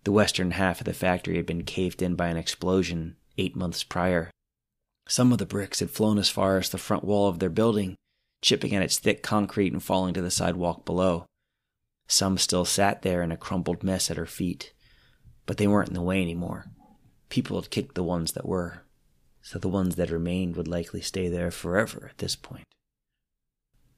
The 0.04 0.12
western 0.12 0.50
half 0.50 0.80
of 0.80 0.85
the 0.85 0.92
factory 0.92 1.37
had 1.37 1.47
been 1.47 1.64
caved 1.64 2.02
in 2.02 2.14
by 2.14 2.28
an 2.28 2.37
explosion 2.37 3.16
eight 3.38 3.56
months 3.56 3.85
prior. 3.85 4.30
Some 5.06 5.32
of 5.32 5.38
the 5.38 5.47
bricks 5.47 5.80
had 5.80 5.90
flown 5.90 6.18
as 6.18 6.28
far 6.28 6.59
as 6.59 6.71
the 6.71 6.78
front 6.78 7.04
wall 7.04 7.28
of 7.28 7.38
their 7.38 7.50
building, 7.50 7.97
chipping 8.40 8.75
at 8.75 8.82
its 8.82 8.99
thick 8.99 9.23
concrete 9.23 9.73
and 9.73 9.82
falling 9.82 10.14
to 10.14 10.23
the 10.23 10.30
sidewalk 10.30 10.85
below. 10.85 11.26
Some 12.06 12.38
still 12.38 12.64
sat 12.64 13.02
there 13.02 13.23
in 13.23 13.32
a 13.32 13.37
crumpled 13.37 13.82
mess 13.82 14.11
at 14.11 14.16
her 14.16 14.26
feet, 14.26 14.73
but 15.47 15.56
they 15.56 15.66
weren't 15.66 15.88
in 15.88 15.94
the 15.94 16.02
way 16.02 16.23
anymore. 16.23 16.66
People 17.28 17.61
had 17.61 17.71
kicked 17.71 17.94
the 17.94 18.02
ones 18.02 18.32
that 18.32 18.47
were 18.47 18.82
so 19.42 19.59
the 19.59 19.68
ones 19.68 19.97
that 19.97 20.11
remained 20.11 20.56
would 20.56 20.68
likely 20.68 21.00
stay 21.00 21.28
there 21.28 21.50
forever 21.50 22.06
at 22.09 22.18
this 22.18 22.37
point. 22.37 22.66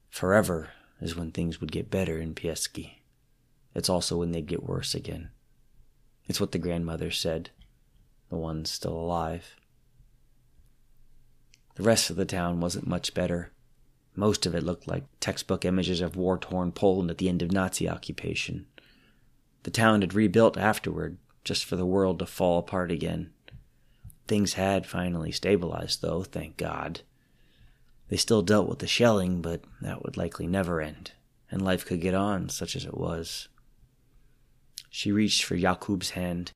Forever 0.08 0.70
is 1.00 1.14
when 1.14 1.30
things 1.30 1.60
would 1.60 1.70
get 1.70 1.90
better 1.90 2.18
in 2.18 2.34
Pieski. 2.34 3.02
It's 3.74 3.90
also 3.90 4.16
when 4.16 4.32
they'd 4.32 4.46
get 4.46 4.62
worse 4.62 4.94
again. 4.94 5.30
It's 6.26 6.40
what 6.40 6.52
the 6.52 6.58
grandmother 6.58 7.10
said, 7.10 7.50
the 8.30 8.36
ones 8.36 8.70
still 8.70 8.96
alive. 8.96 9.56
The 11.74 11.82
rest 11.82 12.10
of 12.10 12.16
the 12.16 12.24
town 12.24 12.60
wasn't 12.60 12.86
much 12.86 13.14
better. 13.14 13.50
Most 14.14 14.46
of 14.46 14.54
it 14.54 14.62
looked 14.62 14.86
like 14.86 15.04
textbook 15.18 15.64
images 15.64 16.00
of 16.00 16.16
war 16.16 16.38
torn 16.38 16.70
Poland 16.70 17.10
at 17.10 17.18
the 17.18 17.28
end 17.28 17.42
of 17.42 17.50
Nazi 17.50 17.88
occupation. 17.88 18.66
The 19.64 19.70
town 19.70 20.02
had 20.02 20.14
rebuilt 20.14 20.56
afterward, 20.56 21.18
just 21.42 21.64
for 21.64 21.76
the 21.76 21.86
world 21.86 22.20
to 22.20 22.26
fall 22.26 22.58
apart 22.58 22.92
again. 22.92 23.32
Things 24.28 24.54
had 24.54 24.86
finally 24.86 25.32
stabilized, 25.32 26.00
though, 26.00 26.22
thank 26.22 26.56
God. 26.56 27.00
They 28.08 28.16
still 28.16 28.42
dealt 28.42 28.68
with 28.68 28.78
the 28.78 28.86
shelling, 28.86 29.42
but 29.42 29.64
that 29.80 30.02
would 30.02 30.16
likely 30.16 30.46
never 30.46 30.80
end, 30.80 31.12
and 31.50 31.60
life 31.60 31.84
could 31.84 32.00
get 32.00 32.14
on, 32.14 32.48
such 32.50 32.76
as 32.76 32.84
it 32.84 32.96
was. 32.96 33.48
She 34.90 35.10
reached 35.10 35.42
for 35.42 35.56
Jakub's 35.56 36.10
hand. 36.10 36.52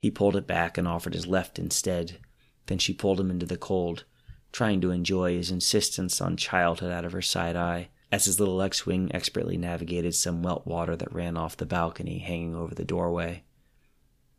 He 0.00 0.10
pulled 0.10 0.36
it 0.36 0.46
back 0.46 0.78
and 0.78 0.88
offered 0.88 1.14
his 1.14 1.26
left 1.26 1.58
instead. 1.58 2.18
Then 2.66 2.78
she 2.78 2.94
pulled 2.94 3.20
him 3.20 3.30
into 3.30 3.46
the 3.46 3.56
cold, 3.56 4.04
trying 4.52 4.80
to 4.80 4.90
enjoy 4.90 5.34
his 5.34 5.50
insistence 5.50 6.20
on 6.20 6.36
childhood 6.36 6.92
out 6.92 7.04
of 7.04 7.12
her 7.12 7.22
side 7.22 7.56
eye, 7.56 7.88
as 8.10 8.24
his 8.24 8.40
little 8.40 8.62
X 8.62 8.86
Wing 8.86 9.10
expertly 9.14 9.56
navigated 9.56 10.14
some 10.14 10.42
wet 10.42 10.66
water 10.66 10.96
that 10.96 11.12
ran 11.12 11.36
off 11.36 11.56
the 11.56 11.66
balcony 11.66 12.18
hanging 12.18 12.54
over 12.54 12.74
the 12.74 12.84
doorway. 12.84 13.44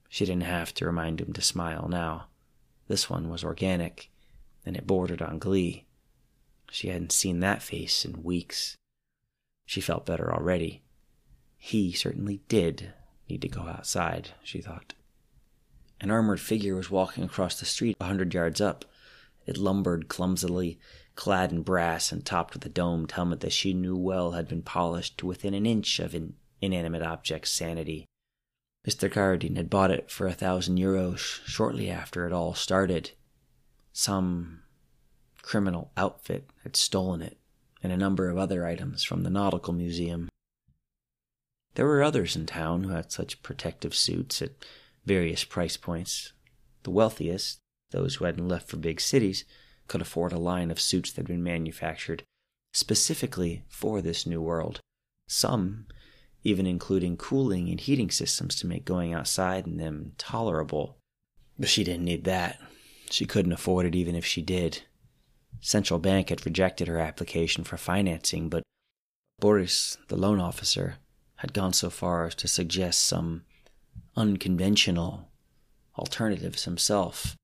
She 0.09 0.25
didn't 0.25 0.43
have 0.43 0.73
to 0.75 0.85
remind 0.85 1.21
him 1.21 1.33
to 1.33 1.41
smile 1.41 1.87
now. 1.87 2.25
This 2.87 3.09
one 3.09 3.29
was 3.29 3.43
organic, 3.43 4.09
and 4.65 4.75
it 4.75 4.87
bordered 4.87 5.21
on 5.21 5.37
glee. 5.37 5.85
She 6.71 6.87
hadn't 6.87 7.11
seen 7.11 7.39
that 7.39 7.61
face 7.61 8.03
in 8.03 8.23
weeks. 8.23 8.75
She 9.65 9.81
felt 9.81 10.05
better 10.05 10.33
already. 10.33 10.81
He 11.57 11.91
certainly 11.91 12.41
did 12.47 12.93
need 13.29 13.41
to 13.43 13.47
go 13.47 13.61
outside, 13.61 14.31
she 14.43 14.61
thought. 14.61 14.95
An 16.01 16.09
armored 16.09 16.39
figure 16.39 16.75
was 16.75 16.89
walking 16.89 17.23
across 17.23 17.59
the 17.59 17.65
street 17.65 17.97
a 17.99 18.05
hundred 18.05 18.33
yards 18.33 18.61
up. 18.61 18.85
It 19.49 19.57
lumbered 19.57 20.09
clumsily, 20.09 20.77
clad 21.15 21.51
in 21.51 21.63
brass 21.63 22.11
and 22.11 22.23
topped 22.23 22.53
with 22.53 22.63
a 22.67 22.69
domed 22.69 23.13
helmet 23.13 23.39
that 23.39 23.51
she 23.51 23.73
knew 23.73 23.97
well 23.97 24.33
had 24.33 24.47
been 24.47 24.61
polished 24.61 25.17
to 25.17 25.25
within 25.25 25.55
an 25.55 25.65
inch 25.65 25.97
of 25.99 26.13
an 26.13 26.35
inanimate 26.61 27.01
object's 27.01 27.49
sanity. 27.49 28.05
Mr. 28.87 29.11
Carradine 29.11 29.55
had 29.55 29.67
bought 29.67 29.89
it 29.89 30.11
for 30.11 30.27
a 30.27 30.35
thousand 30.35 30.77
euros 30.77 31.43
shortly 31.47 31.89
after 31.89 32.27
it 32.27 32.31
all 32.31 32.53
started. 32.53 33.09
Some 33.91 34.61
criminal 35.41 35.89
outfit 35.97 36.51
had 36.61 36.75
stolen 36.75 37.23
it 37.23 37.39
and 37.81 37.91
a 37.91 37.97
number 37.97 38.29
of 38.29 38.37
other 38.37 38.67
items 38.67 39.01
from 39.03 39.23
the 39.23 39.31
Nautical 39.31 39.73
Museum. 39.73 40.29
There 41.73 41.87
were 41.87 42.03
others 42.03 42.35
in 42.35 42.45
town 42.45 42.83
who 42.83 42.91
had 42.91 43.11
such 43.11 43.41
protective 43.41 43.95
suits 43.95 44.43
at 44.43 44.51
various 45.07 45.43
price 45.43 45.75
points. 45.75 46.33
The 46.83 46.91
wealthiest, 46.91 47.58
those 47.91 48.15
who 48.15 48.25
hadn't 48.25 48.47
left 48.47 48.69
for 48.69 48.77
big 48.77 49.01
cities, 49.01 49.45
could 49.87 50.01
afford 50.01 50.31
a 50.31 50.39
line 50.39 50.71
of 50.71 50.79
suits 50.79 51.11
that 51.11 51.21
had 51.21 51.27
been 51.27 51.43
manufactured 51.43 52.23
specifically 52.73 53.63
for 53.67 54.01
this 54.01 54.25
new 54.25 54.41
world. 54.41 54.79
Some 55.27 55.87
even 56.43 56.65
including 56.65 57.17
cooling 57.17 57.69
and 57.69 57.81
heating 57.81 58.09
systems 58.09 58.55
to 58.55 58.67
make 58.67 58.85
going 58.85 59.13
outside 59.13 59.67
in 59.67 59.77
them 59.77 60.13
tolerable. 60.17 60.97
But 61.57 61.69
she 61.69 61.83
didn't 61.83 62.05
need 62.05 62.23
that. 62.25 62.59
She 63.09 63.25
couldn't 63.25 63.51
afford 63.51 63.85
it 63.85 63.95
even 63.95 64.15
if 64.15 64.25
she 64.25 64.41
did. 64.41 64.83
Central 65.59 65.99
Bank 65.99 66.29
had 66.29 66.45
rejected 66.45 66.87
her 66.87 66.99
application 66.99 67.63
for 67.63 67.75
financing, 67.75 68.47
but 68.47 68.63
Boris, 69.39 69.97
the 70.07 70.15
loan 70.15 70.39
officer, 70.39 70.95
had 71.37 71.53
gone 71.53 71.73
so 71.73 71.89
far 71.89 72.27
as 72.27 72.35
to 72.35 72.47
suggest 72.47 73.03
some 73.05 73.43
unconventional 74.15 75.29
alternatives 75.97 76.65
himself. 76.65 77.35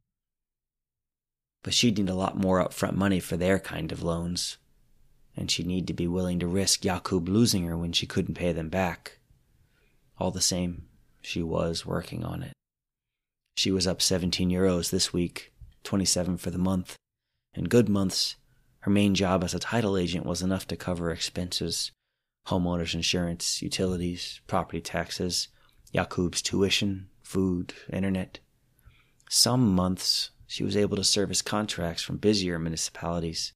But 1.66 1.74
she'd 1.74 1.98
need 1.98 2.10
a 2.10 2.16
lot 2.16 2.38
more 2.38 2.64
upfront 2.64 2.94
money 2.94 3.20
for 3.20 3.36
their 3.36 3.60
kind 3.60 3.92
of 3.92 4.04
loans 4.04 4.58
and 5.36 5.50
she'd 5.50 5.66
need 5.66 5.88
to 5.88 5.94
be 5.94 6.08
willing 6.08 6.40
to 6.40 6.48
risk 6.48 6.82
Jakub 6.82 7.28
losing 7.28 7.66
her 7.66 7.76
when 7.76 7.92
she 7.92 8.06
couldn't 8.06 8.36
pay 8.36 8.52
them 8.52 8.70
back. 8.70 9.18
All 10.20 10.30
the 10.30 10.42
same, 10.42 10.86
she 11.22 11.44
was 11.44 11.88
working 11.88 12.24
on 12.24 12.44
it. 12.44 12.54
She 13.58 13.72
was 13.72 13.88
up 13.88 14.02
17 14.02 14.50
euros 14.50 14.92
this 14.92 15.12
week, 15.12 15.52
27 15.84 16.38
for 16.38 16.52
the 16.52 16.58
month. 16.58 16.96
In 17.54 17.66
good 17.66 17.90
months, 17.90 18.36
her 18.82 18.92
main 18.92 19.16
job 19.16 19.44
as 19.44 19.56
a 19.56 19.60
title 19.60 19.98
agent 19.98 20.24
was 20.24 20.44
enough 20.44 20.68
to 20.68 20.78
cover 20.78 21.10
expenses 21.10 21.92
homeowners 22.48 22.94
insurance, 22.94 23.64
utilities, 23.64 24.40
property 24.46 24.80
taxes, 24.80 25.48
Jakub's 25.96 26.44
tuition, 26.44 27.08
food, 27.24 27.74
internet. 27.92 28.38
Some 29.32 29.74
months, 29.74 30.30
she 30.48 30.64
was 30.64 30.78
able 30.78 30.96
to 30.98 31.04
service 31.04 31.42
contracts 31.42 32.02
from 32.02 32.18
busier 32.18 32.60
municipalities 32.60 33.54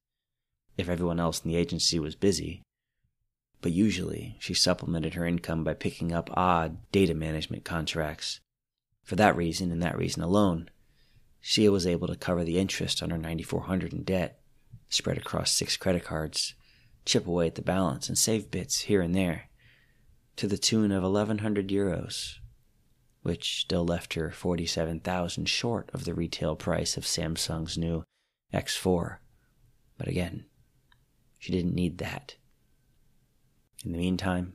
if 0.76 0.88
everyone 0.88 1.20
else 1.20 1.44
in 1.44 1.50
the 1.50 1.56
agency 1.56 1.98
was 1.98 2.14
busy. 2.14 2.62
But 3.60 3.72
usually, 3.72 4.36
she 4.38 4.54
supplemented 4.54 5.14
her 5.14 5.26
income 5.26 5.64
by 5.64 5.74
picking 5.74 6.12
up 6.12 6.30
odd 6.32 6.78
data 6.92 7.14
management 7.14 7.64
contracts. 7.64 8.40
For 9.04 9.16
that 9.16 9.36
reason, 9.36 9.70
and 9.70 9.82
that 9.82 9.98
reason 9.98 10.22
alone, 10.22 10.70
Shia 11.42 11.70
was 11.70 11.86
able 11.86 12.08
to 12.08 12.16
cover 12.16 12.44
the 12.44 12.58
interest 12.58 13.02
on 13.02 13.10
her 13.10 13.18
9400 13.18 13.92
in 13.92 14.02
debt, 14.02 14.40
spread 14.88 15.18
across 15.18 15.52
six 15.52 15.76
credit 15.76 16.04
cards, 16.04 16.54
chip 17.04 17.26
away 17.26 17.46
at 17.46 17.54
the 17.54 17.62
balance, 17.62 18.08
and 18.08 18.16
save 18.16 18.50
bits 18.50 18.82
here 18.82 19.02
and 19.02 19.14
there, 19.14 19.48
to 20.36 20.46
the 20.46 20.58
tune 20.58 20.92
of 20.92 21.02
1100 21.02 21.68
euros, 21.68 22.39
which 23.22 23.60
still 23.60 23.84
left 23.84 24.14
her 24.14 24.30
47,000 24.30 25.48
short 25.48 25.90
of 25.92 26.04
the 26.04 26.14
retail 26.14 26.56
price 26.56 26.96
of 26.96 27.04
Samsung's 27.04 27.76
new 27.76 28.04
X4. 28.52 29.18
But 29.98 30.08
again, 30.08 30.46
she 31.38 31.52
didn't 31.52 31.74
need 31.74 31.98
that. 31.98 32.36
In 33.84 33.92
the 33.92 33.98
meantime, 33.98 34.54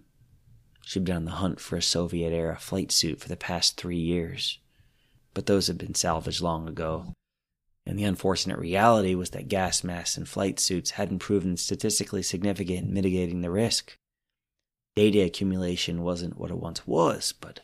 she'd 0.83 1.03
been 1.03 1.15
on 1.15 1.25
the 1.25 1.31
hunt 1.31 1.59
for 1.59 1.77
a 1.77 1.81
Soviet 1.81 2.31
era 2.31 2.57
flight 2.59 2.91
suit 2.91 3.19
for 3.19 3.27
the 3.27 3.35
past 3.35 3.77
three 3.77 3.97
years, 3.97 4.59
but 5.33 5.45
those 5.45 5.67
had 5.67 5.77
been 5.77 5.95
salvaged 5.95 6.41
long 6.41 6.67
ago. 6.67 7.13
And 7.87 7.99
the 7.99 8.03
unfortunate 8.03 8.57
reality 8.57 9.13
was 9.13 9.29
that 9.31 9.47
gas 9.47 9.83
masks 9.83 10.17
and 10.17 10.27
flight 10.27 10.59
suits 10.59 10.91
hadn't 10.91 11.19
proven 11.19 11.55
statistically 11.57 12.23
significant 12.23 12.87
in 12.87 12.93
mitigating 12.93 13.41
the 13.41 13.51
risk. 13.51 13.95
Data 14.95 15.21
accumulation 15.21 16.01
wasn't 16.01 16.37
what 16.37 16.49
it 16.49 16.57
once 16.57 16.87
was, 16.87 17.31
but 17.31 17.61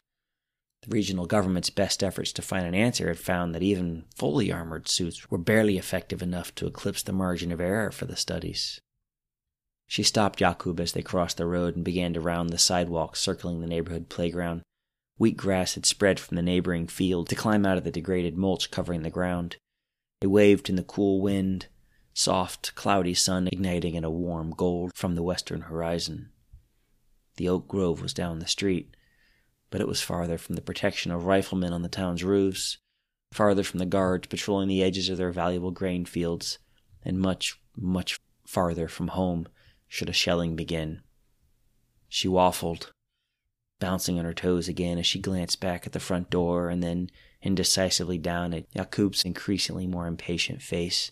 the 0.82 0.90
regional 0.90 1.28
government's 1.28 1.70
best 1.70 2.04
efforts 2.04 2.34
to 2.34 2.42
find 2.42 2.66
an 2.66 2.74
answer 2.74 3.08
had 3.08 3.20
found 3.20 3.54
that 3.54 3.62
even 3.62 4.06
fully 4.16 4.52
armored 4.52 4.88
suits 4.88 5.30
were 5.30 5.38
barely 5.38 5.78
effective 5.78 6.22
enough 6.22 6.54
to 6.56 6.66
eclipse 6.66 7.04
the 7.04 7.14
margin 7.14 7.52
of 7.52 7.62
error 7.62 7.92
for 7.92 8.06
the 8.06 8.16
studies. 8.16 8.82
She 9.86 10.04
stopped 10.04 10.40
Jakub 10.40 10.80
as 10.80 10.94
they 10.94 11.02
crossed 11.02 11.38
the 11.38 11.46
road 11.46 11.76
and 11.76 11.86
began 11.86 12.14
to 12.14 12.22
round 12.22 12.50
the 12.50 12.58
sidewalk 12.58 13.16
circling 13.16 13.62
the 13.62 13.68
neighborhood 13.68 14.10
playground. 14.10 14.64
Wheat 15.18 15.38
grass 15.38 15.76
had 15.76 15.86
spread 15.86 16.20
from 16.20 16.36
the 16.36 16.42
neighboring 16.42 16.88
field 16.88 17.30
to 17.30 17.36
climb 17.36 17.66
out 17.66 17.78
of 17.78 17.84
the 17.84 17.92
degraded 17.92 18.38
mulch 18.38 18.72
covering 18.72 19.04
the 19.04 19.10
ground. 19.10 19.58
It 20.22 20.28
waved 20.28 20.70
in 20.70 20.78
the 20.78 20.84
cool 20.84 21.22
wind, 21.22 21.68
soft, 22.14 22.74
cloudy 22.74 23.14
sun 23.14 23.50
igniting 23.52 23.94
in 23.96 24.04
a 24.04 24.10
warm 24.10 24.52
gold 24.52 24.94
from 24.96 25.16
the 25.16 25.24
western 25.24 25.62
horizon. 25.62 26.30
The 27.38 27.50
oak 27.50 27.68
grove 27.68 28.02
was 28.02 28.14
down 28.14 28.40
the 28.40 28.48
street, 28.48 28.96
but 29.72 29.82
it 29.82 29.88
was 29.88 30.02
farther 30.02 30.38
from 30.38 30.56
the 30.56 30.62
protection 30.62 31.12
of 31.12 31.26
riflemen 31.26 31.74
on 31.74 31.82
the 31.82 31.90
town's 31.90 32.24
roofs, 32.24 32.78
farther 33.32 33.64
from 33.64 33.80
the 33.80 33.86
guards 33.86 34.28
patrolling 34.28 34.68
the 34.68 34.84
edges 34.84 35.10
of 35.10 35.18
their 35.18 35.32
valuable 35.32 35.72
grain 35.72 36.06
fields, 36.06 36.60
and 37.04 37.20
much, 37.20 37.60
much 37.76 38.20
farther 38.46 38.88
from 38.88 39.08
home 39.08 39.48
should 39.88 40.10
a 40.10 40.14
shelling 40.14 40.56
begin. 40.56 41.02
She 42.10 42.28
waffled, 42.28 42.92
bouncing 43.80 44.20
on 44.20 44.26
her 44.26 44.34
toes 44.34 44.68
again 44.68 44.98
as 44.98 45.08
she 45.08 45.20
glanced 45.20 45.60
back 45.62 45.88
at 45.88 45.94
the 45.94 46.00
front 46.00 46.30
door 46.30 46.70
and 46.70 46.84
then 46.84 47.10
indecisively 47.42 48.18
down 48.18 48.54
at 48.54 48.72
Jakub's 48.76 49.24
increasingly 49.24 49.88
more 49.88 50.06
impatient 50.06 50.62
face 50.62 51.12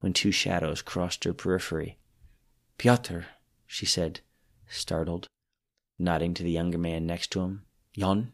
when 0.00 0.12
two 0.12 0.32
shadows 0.32 0.82
crossed 0.82 1.24
her 1.24 1.34
periphery. 1.34 1.98
Pyotr, 2.78 3.26
she 3.66 3.84
said, 3.86 4.20
startled, 4.68 5.26
nodding 5.98 6.34
to 6.34 6.42
the 6.42 6.50
younger 6.50 6.78
man 6.78 7.06
next 7.06 7.30
to 7.32 7.40
him. 7.40 7.62
Jan, 7.98 8.32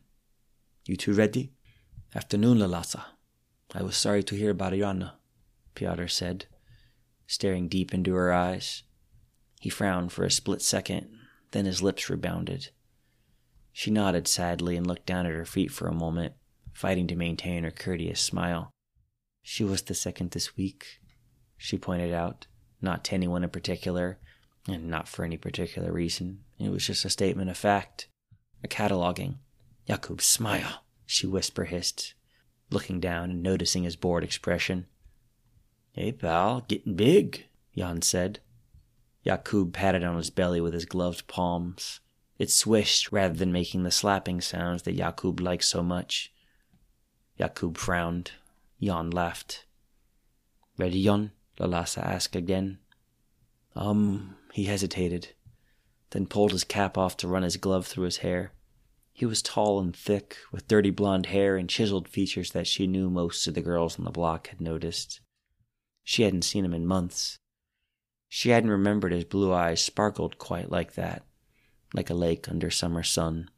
you 0.85 0.95
two 0.95 1.15
ready? 1.15 1.55
Afternoon, 2.15 2.59
Lalasa. 2.59 3.03
I 3.75 3.83
was 3.83 3.97
sorry 3.97 4.23
to 4.25 4.35
hear 4.35 4.51
about 4.51 4.75
Yana, 4.75 5.13
Pyotr 5.75 6.07
said, 6.07 6.45
staring 7.27 7.69
deep 7.69 7.95
into 7.95 8.13
her 8.13 8.31
eyes. 8.31 8.83
He 9.61 9.71
frowned 9.71 10.13
for 10.13 10.27
a 10.27 10.31
split 10.31 10.61
second, 10.61 11.17
then 11.53 11.65
his 11.65 11.83
lips 11.83 12.11
rebounded. 12.11 12.69
She 13.73 13.91
nodded 13.91 14.29
sadly 14.29 14.77
and 14.77 14.87
looked 14.87 15.07
down 15.07 15.25
at 15.25 15.33
her 15.33 15.47
feet 15.47 15.71
for 15.71 15.89
a 15.89 15.95
moment, 15.95 16.35
fighting 16.75 17.07
to 17.07 17.17
maintain 17.17 17.65
her 17.65 17.71
courteous 17.71 18.21
smile. 18.21 18.71
She 19.43 19.65
was 19.65 19.81
the 19.81 19.95
second 19.95 20.33
this 20.33 20.59
week, 20.59 21.01
she 21.57 21.79
pointed 21.79 22.13
out, 22.13 22.49
not 22.83 23.03
to 23.05 23.15
anyone 23.15 23.43
in 23.43 23.49
particular, 23.49 24.19
and 24.69 24.91
not 24.91 25.09
for 25.09 25.25
any 25.25 25.39
particular 25.39 25.91
reason. 25.91 26.41
It 26.59 26.69
was 26.69 26.87
just 26.87 27.07
a 27.07 27.11
statement 27.11 27.49
of 27.49 27.57
fact, 27.57 28.09
a 28.63 28.69
cataloging. 28.69 29.37
Jakub, 29.89 30.21
smile, 30.21 30.83
she 31.07 31.27
whisper 31.27 31.65
hissed, 31.65 32.15
looking 32.71 33.01
down 33.01 33.31
and 33.31 33.43
noticing 33.43 33.85
his 33.85 33.97
bored 33.97 34.25
expression. 34.25 34.87
Hey, 35.93 36.13
pal, 36.13 36.65
getting 36.67 36.95
big, 36.95 37.47
Jan 37.77 38.03
said. 38.03 38.41
Jakub 39.25 39.73
patted 39.73 40.03
on 40.03 40.17
his 40.17 40.31
belly 40.31 40.61
with 40.61 40.75
his 40.75 40.85
gloved 40.85 41.27
palms, 41.27 42.01
it 42.39 42.51
swished 42.51 43.13
rather 43.13 43.35
than 43.35 43.53
making 43.53 43.83
the 43.85 43.91
slapping 43.91 44.41
sounds 44.41 44.83
that 44.83 44.97
Jakub 44.97 45.41
liked 45.41 45.65
so 45.65 45.83
much. 45.83 46.33
Jakub 47.39 47.77
frowned. 47.77 48.33
Jan 48.81 49.11
laughed. 49.11 49.67
Ready, 50.77 51.05
Jan? 51.05 51.31
Lalasa 51.59 52.03
asked 52.03 52.35
again. 52.35 52.79
Um, 53.77 54.37
he 54.53 54.65
hesitated, 54.65 55.29
then 56.11 56.27
pulled 56.27 56.53
his 56.53 56.65
cap 56.65 56.99
off 56.99 57.17
to 57.19 57.29
run 57.29 57.43
his 57.43 57.57
glove 57.57 57.87
through 57.87 58.05
his 58.05 58.19
hair. 58.19 58.53
He 59.15 59.25
was 59.25 59.41
tall 59.41 59.81
and 59.81 59.97
thick, 59.97 60.37
with 60.53 60.69
dirty 60.69 60.91
blond 60.91 61.27
hair 61.27 61.57
and 61.57 61.71
chiseled 61.71 62.09
features 62.09 62.51
that 62.51 62.67
she 62.67 62.87
knew 62.87 63.09
most 63.09 63.47
of 63.47 63.55
the 63.55 63.63
girls 63.63 63.99
on 63.99 64.05
the 64.05 64.11
block 64.11 64.49
had 64.49 64.61
noticed. 64.61 65.21
She 66.03 66.25
hadn't 66.25 66.43
seen 66.43 66.67
him 66.67 66.75
in 66.75 66.87
months. 66.87 67.39
She 68.29 68.51
hadn't 68.51 68.71
remembered 68.71 69.13
his 69.13 69.25
blue 69.25 69.55
eyes 69.55 69.81
sparkled 69.81 70.37
quite 70.37 70.71
like 70.71 70.95
that 70.95 71.25
like 71.95 72.11
a 72.11 72.15
lake 72.15 72.49
under 72.49 72.71
summer 72.71 73.03
sun. 73.05 73.49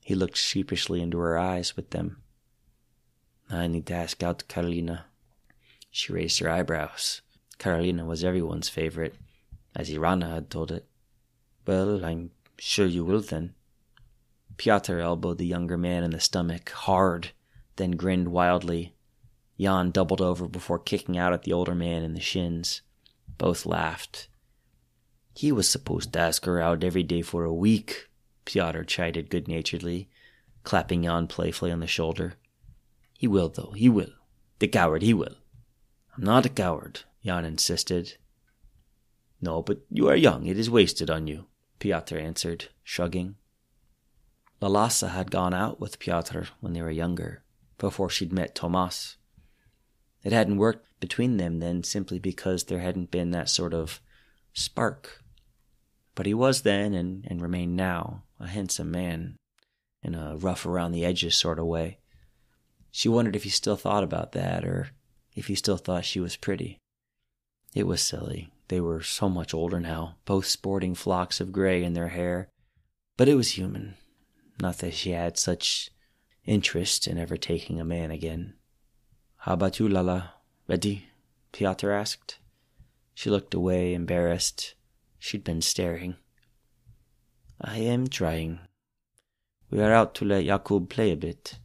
He 0.00 0.14
looked 0.14 0.36
sheepishly 0.36 1.02
into 1.02 1.18
her 1.18 1.36
eyes 1.36 1.76
with 1.76 1.90
them. 1.90 2.22
I 3.50 3.66
need 3.66 3.86
to 3.86 3.94
ask 3.94 4.22
out 4.22 4.38
to 4.38 4.44
Carolina. 4.46 5.06
She 5.90 6.12
raised 6.12 6.38
her 6.38 6.48
eyebrows. 6.48 7.20
Carolina 7.58 8.04
was 8.04 8.24
everyone's 8.24 8.68
favorite, 8.68 9.16
as 9.76 9.90
Irana 9.90 10.32
had 10.32 10.48
told 10.48 10.70
it. 10.70 10.86
Well, 11.66 12.04
I'm 12.04 12.30
sure 12.56 12.86
you 12.86 13.04
will 13.04 13.20
then. 13.20 13.54
Pyotr 14.56 15.00
elbowed 15.00 15.38
the 15.38 15.46
younger 15.46 15.78
man 15.78 16.04
in 16.04 16.10
the 16.10 16.20
stomach 16.20 16.70
hard, 16.70 17.30
then 17.76 17.92
grinned 17.92 18.28
wildly. 18.28 18.94
Jan 19.58 19.90
doubled 19.90 20.20
over 20.20 20.48
before 20.48 20.78
kicking 20.78 21.16
out 21.16 21.32
at 21.32 21.42
the 21.42 21.52
older 21.52 21.74
man 21.74 22.02
in 22.02 22.14
the 22.14 22.20
shins. 22.20 22.82
Both 23.38 23.66
laughed. 23.66 24.28
He 25.34 25.52
was 25.52 25.68
supposed 25.68 26.12
to 26.12 26.20
ask 26.20 26.44
her 26.44 26.60
out 26.60 26.84
every 26.84 27.02
day 27.02 27.22
for 27.22 27.44
a 27.44 27.54
week, 27.54 28.08
Pyotr 28.44 28.84
chided 28.84 29.30
good 29.30 29.48
naturedly, 29.48 30.08
clapping 30.64 31.04
Jan 31.04 31.26
playfully 31.26 31.72
on 31.72 31.80
the 31.80 31.86
shoulder. 31.86 32.34
He 33.16 33.26
will, 33.26 33.48
though, 33.48 33.72
he 33.76 33.88
will. 33.88 34.12
The 34.58 34.68
coward, 34.68 35.02
he 35.02 35.14
will. 35.14 35.36
I'm 36.16 36.24
not 36.24 36.46
a 36.46 36.50
coward, 36.50 37.00
Jan 37.24 37.44
insisted. 37.44 38.16
No, 39.40 39.62
but 39.62 39.80
you 39.90 40.08
are 40.08 40.16
young, 40.16 40.46
it 40.46 40.58
is 40.58 40.70
wasted 40.70 41.08
on 41.10 41.26
you, 41.26 41.46
Pyotr 41.78 42.18
answered, 42.18 42.68
shrugging. 42.84 43.36
Lalasa 44.62 45.10
had 45.10 45.30
gone 45.30 45.52
out 45.52 45.80
with 45.80 45.98
Pyotr 45.98 46.48
when 46.60 46.72
they 46.72 46.80
were 46.80 46.90
younger, 46.90 47.42
before 47.76 48.08
she'd 48.08 48.32
met 48.32 48.54
Tomas. 48.54 49.16
It 50.24 50.32
hadn't 50.32 50.56
worked 50.56 50.86
between 51.00 51.36
them 51.36 51.58
then 51.58 51.82
simply 51.82 52.18
because 52.18 52.64
there 52.64 52.78
hadn't 52.78 53.10
been 53.10 53.32
that 53.32 53.50
sort 53.50 53.74
of 53.74 54.00
spark 54.54 55.22
but 56.14 56.26
he 56.26 56.34
was 56.34 56.62
then, 56.62 56.94
and, 56.94 57.24
and 57.28 57.40
remained 57.40 57.76
now, 57.76 58.24
a 58.38 58.46
handsome 58.46 58.90
man, 58.90 59.36
in 60.02 60.14
a 60.14 60.36
rough 60.36 60.66
around 60.66 60.92
the 60.92 61.04
edges 61.04 61.34
sort 61.34 61.58
of 61.58 61.66
way. 61.66 61.98
She 62.90 63.08
wondered 63.08 63.36
if 63.36 63.44
he 63.44 63.50
still 63.50 63.76
thought 63.76 64.04
about 64.04 64.32
that, 64.32 64.64
or 64.64 64.90
if 65.34 65.46
he 65.46 65.54
still 65.54 65.78
thought 65.78 66.04
she 66.04 66.20
was 66.20 66.36
pretty. 66.36 66.78
It 67.74 67.86
was 67.86 68.02
silly. 68.02 68.52
They 68.68 68.80
were 68.80 69.02
so 69.02 69.28
much 69.28 69.54
older 69.54 69.80
now, 69.80 70.16
both 70.24 70.46
sporting 70.46 70.94
flocks 70.94 71.40
of 71.40 71.52
gray 71.52 71.82
in 71.82 71.94
their 71.94 72.08
hair. 72.08 72.48
But 73.16 73.28
it 73.28 73.34
was 73.34 73.56
human. 73.56 73.94
Not 74.60 74.78
that 74.78 74.94
she 74.94 75.10
had 75.10 75.38
such 75.38 75.90
interest 76.44 77.06
in 77.06 77.18
ever 77.18 77.36
taking 77.36 77.80
a 77.80 77.84
man 77.84 78.10
again. 78.10 78.54
How 79.38 79.54
about 79.54 79.78
you, 79.78 79.88
Lala? 79.88 80.34
Ready? 80.68 81.06
Pyotr 81.52 81.90
asked. 81.90 82.38
She 83.14 83.30
looked 83.30 83.54
away, 83.54 83.94
embarrassed. 83.94 84.74
She'd 85.18 85.44
been 85.44 85.62
staring. 85.62 86.16
I 87.60 87.78
am 87.78 88.06
trying. 88.06 88.60
We 89.70 89.80
are 89.80 89.92
out 89.92 90.14
to 90.16 90.24
let 90.24 90.44
Jakub 90.44 90.88
play 90.88 91.12
a 91.12 91.16
bit. 91.16 91.58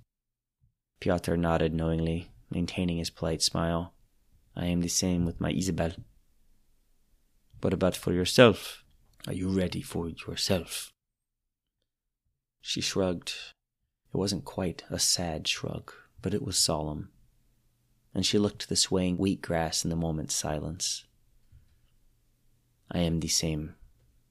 Pyotr 0.99 1.37
nodded 1.37 1.73
knowingly, 1.73 2.31
maintaining 2.49 2.97
his 2.97 3.09
polite 3.09 3.41
smile. 3.41 3.93
I 4.55 4.65
am 4.65 4.81
the 4.81 4.87
same 4.87 5.25
with 5.25 5.41
my 5.41 5.51
Isabel. 5.51 5.91
What 7.61 7.73
about 7.73 7.95
for 7.95 8.13
yourself? 8.13 8.83
Are 9.27 9.33
you 9.33 9.49
ready 9.49 9.81
for 9.81 10.09
yourself? 10.09 10.91
She 12.67 12.81
shrugged. 12.81 13.31
It 14.13 14.17
wasn't 14.17 14.43
quite 14.43 14.83
a 14.89 14.99
sad 14.99 15.47
shrug, 15.47 15.93
but 16.21 16.33
it 16.33 16.43
was 16.43 16.59
solemn. 16.59 17.11
And 18.13 18.25
she 18.25 18.37
looked 18.37 18.59
to 18.59 18.67
the 18.67 18.75
swaying 18.75 19.17
wheat 19.17 19.41
grass 19.41 19.85
in 19.85 19.89
the 19.89 19.95
moment's 19.95 20.35
silence. 20.35 21.05
I 22.91 22.99
am 22.99 23.21
the 23.21 23.29
same, 23.29 23.75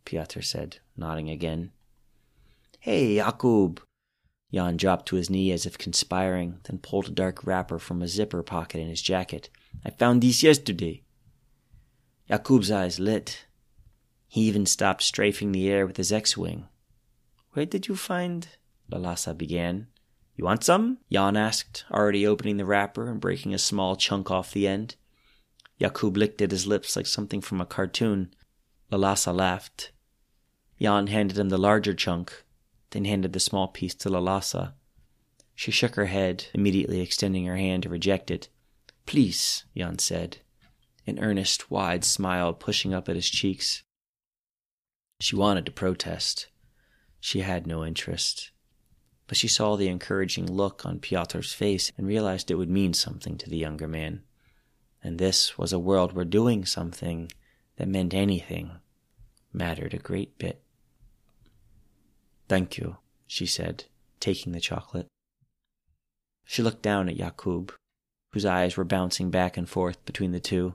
Pyotr 0.05 0.43
said, 0.43 0.81
nodding 0.99 1.31
again. 1.31 1.73
Hey, 2.79 3.17
Jakub! 3.17 3.81
Jan 4.53 4.77
dropped 4.77 5.07
to 5.07 5.17
his 5.17 5.31
knee 5.31 5.51
as 5.51 5.65
if 5.65 5.79
conspiring, 5.79 6.61
then 6.65 6.77
pulled 6.77 7.09
a 7.09 7.13
dark 7.13 7.47
wrapper 7.47 7.79
from 7.79 8.03
a 8.03 8.07
zipper 8.07 8.43
pocket 8.43 8.83
in 8.83 8.89
his 8.89 9.01
jacket. 9.01 9.49
I 9.83 9.89
found 9.89 10.21
these 10.21 10.43
yesterday. 10.43 11.05
Jakub's 12.29 12.71
eyes 12.71 13.01
lit. 13.01 13.47
He 14.29 14.43
even 14.43 14.67
stopped 14.67 15.03
strafing 15.03 15.53
the 15.53 15.71
air 15.71 15.87
with 15.87 15.97
his 15.97 16.13
X-wing. 16.13 16.69
Where 17.57 17.65
did 17.65 17.89
you 17.89 17.97
find? 17.97 18.47
Lalasa 18.93 19.35
began. 19.35 19.87
You 20.35 20.45
want 20.45 20.63
some? 20.63 20.99
Jan 21.11 21.39
asked, 21.39 21.87
already 21.91 22.27
opening 22.27 22.59
the 22.59 22.67
wrapper 22.67 23.11
and 23.11 23.19
breaking 23.19 23.55
a 23.55 23.59
small 23.59 23.97
chunk 23.97 24.31
off 24.31 24.53
the 24.53 24.69
end. 24.69 24.97
Jakub 25.81 26.19
licked 26.19 26.43
at 26.43 26.51
his 26.51 26.67
lips 26.67 26.97
like 26.97 27.07
something 27.07 27.41
from 27.41 27.63
a 27.63 27.65
cartoon. 27.65 28.35
Lalasa 28.93 29.35
laughed. 29.35 29.91
Jan 30.83 31.07
handed 31.07 31.39
him 31.39 31.49
the 31.49 31.57
larger 31.57 31.95
chunk, 31.95 32.45
then 32.91 33.07
handed 33.07 33.33
the 33.33 33.41
small 33.41 33.69
piece 33.69 33.95
to 33.95 34.11
Lalasa. 34.11 34.75
She 35.55 35.71
shook 35.71 35.95
her 35.95 36.07
head, 36.07 36.49
immediately 36.53 37.01
extending 37.01 37.47
her 37.47 37.57
hand 37.57 37.85
to 37.85 37.89
reject 37.89 38.31
it. 38.31 38.51
Please, 39.07 39.65
Jan 39.75 39.99
said, 39.99 40.41
an 41.07 41.19
earnest, 41.21 41.71
wide 41.71 42.05
smile 42.05 42.53
pushing 42.53 42.93
up 42.93 43.09
at 43.09 43.17
his 43.17 43.31
cheeks. 43.31 43.83
She 45.21 45.35
wanted 45.35 45.65
to 45.65 45.73
protest. 45.73 46.49
She 47.21 47.41
had 47.41 47.67
no 47.67 47.85
interest. 47.85 48.51
But 49.27 49.37
she 49.37 49.49
saw 49.49 49.77
the 49.77 49.89
encouraging 49.89 50.47
look 50.47 50.87
on 50.87 51.01
Piotr's 51.01 51.53
face 51.53 51.91
and 51.97 52.07
realized 52.07 52.51
it 52.51 52.55
would 52.55 52.71
mean 52.71 52.95
something 52.95 53.37
to 53.39 53.51
the 53.51 53.57
younger 53.57 53.89
man. 53.89 54.23
And 55.03 55.19
this 55.19 55.59
was 55.59 55.73
a 55.73 55.79
world 55.79 56.13
where 56.13 56.25
doing 56.25 56.65
something 56.65 57.31
that 57.77 57.89
meant 57.89 58.15
anything 58.15 58.73
mattered 59.53 59.95
a 59.95 59.99
great 59.99 60.39
bit. 60.39 60.63
Thank 62.49 62.79
you, 62.79 62.99
she 63.27 63.47
said, 63.47 63.85
taking 64.21 64.53
the 64.53 64.61
chocolate. 64.61 65.09
She 66.45 66.63
looked 66.63 66.83
down 66.83 67.09
at 67.09 67.17
Jakub, 67.17 67.73
whose 68.33 68.47
eyes 68.47 68.77
were 68.77 68.85
bouncing 68.85 69.31
back 69.31 69.57
and 69.57 69.69
forth 69.69 70.05
between 70.05 70.31
the 70.31 70.41
two, 70.41 70.75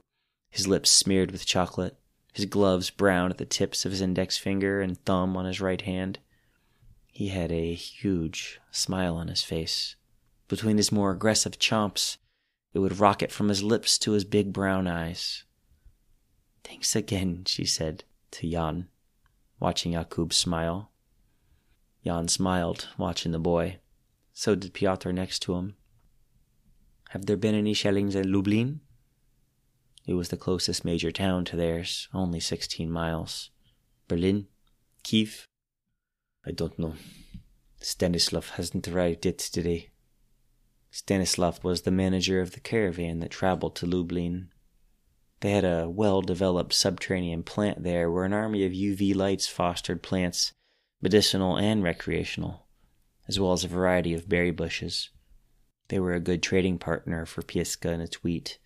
his 0.49 0.67
lips 0.67 0.89
smeared 0.89 1.31
with 1.31 1.45
chocolate, 1.45 1.97
his 2.33 2.45
gloves 2.45 2.89
brown 2.89 3.31
at 3.31 3.37
the 3.37 3.45
tips 3.45 3.85
of 3.85 3.91
his 3.91 4.01
index 4.01 4.37
finger 4.37 4.81
and 4.81 5.03
thumb 5.05 5.37
on 5.37 5.45
his 5.45 5.61
right 5.61 5.81
hand. 5.81 6.19
He 7.11 7.27
had 7.27 7.51
a 7.51 7.73
huge 7.73 8.59
smile 8.71 9.15
on 9.17 9.27
his 9.27 9.43
face. 9.43 9.95
Between 10.47 10.77
his 10.77 10.91
more 10.91 11.11
aggressive 11.11 11.59
chomps, 11.59 12.17
it 12.73 12.79
would 12.79 12.99
rocket 12.99 13.31
from 13.31 13.49
his 13.49 13.61
lips 13.61 13.97
to 13.99 14.13
his 14.13 14.23
big 14.23 14.53
brown 14.53 14.87
eyes. 14.87 15.43
Thanks 16.63 16.95
again, 16.95 17.43
she 17.45 17.65
said 17.65 18.05
to 18.31 18.49
Jan, 18.49 18.87
watching 19.59 19.91
Jakub 19.91 20.31
smile. 20.31 20.91
Jan 22.05 22.29
smiled, 22.29 22.87
watching 22.97 23.33
the 23.33 23.39
boy. 23.39 23.79
So 24.33 24.55
did 24.55 24.73
Piotr 24.73 25.11
next 25.11 25.39
to 25.39 25.55
him. 25.55 25.75
Have 27.09 27.25
there 27.25 27.37
been 27.37 27.55
any 27.55 27.73
shellings 27.73 28.15
at 28.15 28.25
Lublin? 28.25 28.79
It 30.07 30.13
was 30.13 30.29
the 30.29 30.37
closest 30.37 30.85
major 30.85 31.11
town 31.11 31.43
to 31.45 31.57
theirs, 31.57 32.07
only 32.13 32.39
16 32.39 32.89
miles. 32.89 33.51
Berlin? 34.07 34.47
Kiev? 35.03 35.47
I 36.45 36.51
don't 36.51 36.77
know. 36.77 36.95
Stanislav 37.79 38.51
hasn't 38.51 38.87
arrived 38.87 39.25
yet 39.25 39.37
today. 39.37 39.89
Stanislav 40.89 41.63
was 41.63 41.81
the 41.81 41.91
manager 41.91 42.41
of 42.41 42.51
the 42.51 42.59
caravan 42.59 43.19
that 43.19 43.31
traveled 43.31 43.75
to 43.77 43.85
Lublin 43.85 44.49
they 45.41 45.51
had 45.51 45.65
a 45.65 45.89
well 45.89 46.21
developed 46.21 46.73
subterranean 46.73 47.43
plant 47.43 47.83
there 47.83 48.09
where 48.09 48.25
an 48.25 48.33
army 48.33 48.63
of 48.63 48.71
UV 48.71 49.15
lights 49.15 49.47
fostered 49.47 50.03
plants, 50.03 50.53
medicinal 51.01 51.57
and 51.57 51.83
recreational, 51.83 52.67
as 53.27 53.39
well 53.39 53.51
as 53.51 53.63
a 53.63 53.67
variety 53.67 54.13
of 54.13 54.29
berry 54.29 54.51
bushes. 54.51 55.09
They 55.89 55.99
were 55.99 56.13
a 56.13 56.19
good 56.19 56.43
trading 56.43 56.77
partner 56.77 57.25
for 57.25 57.41
Pieska 57.41 57.89
and 57.91 58.03
its 58.03 58.23
wheat, 58.23 58.59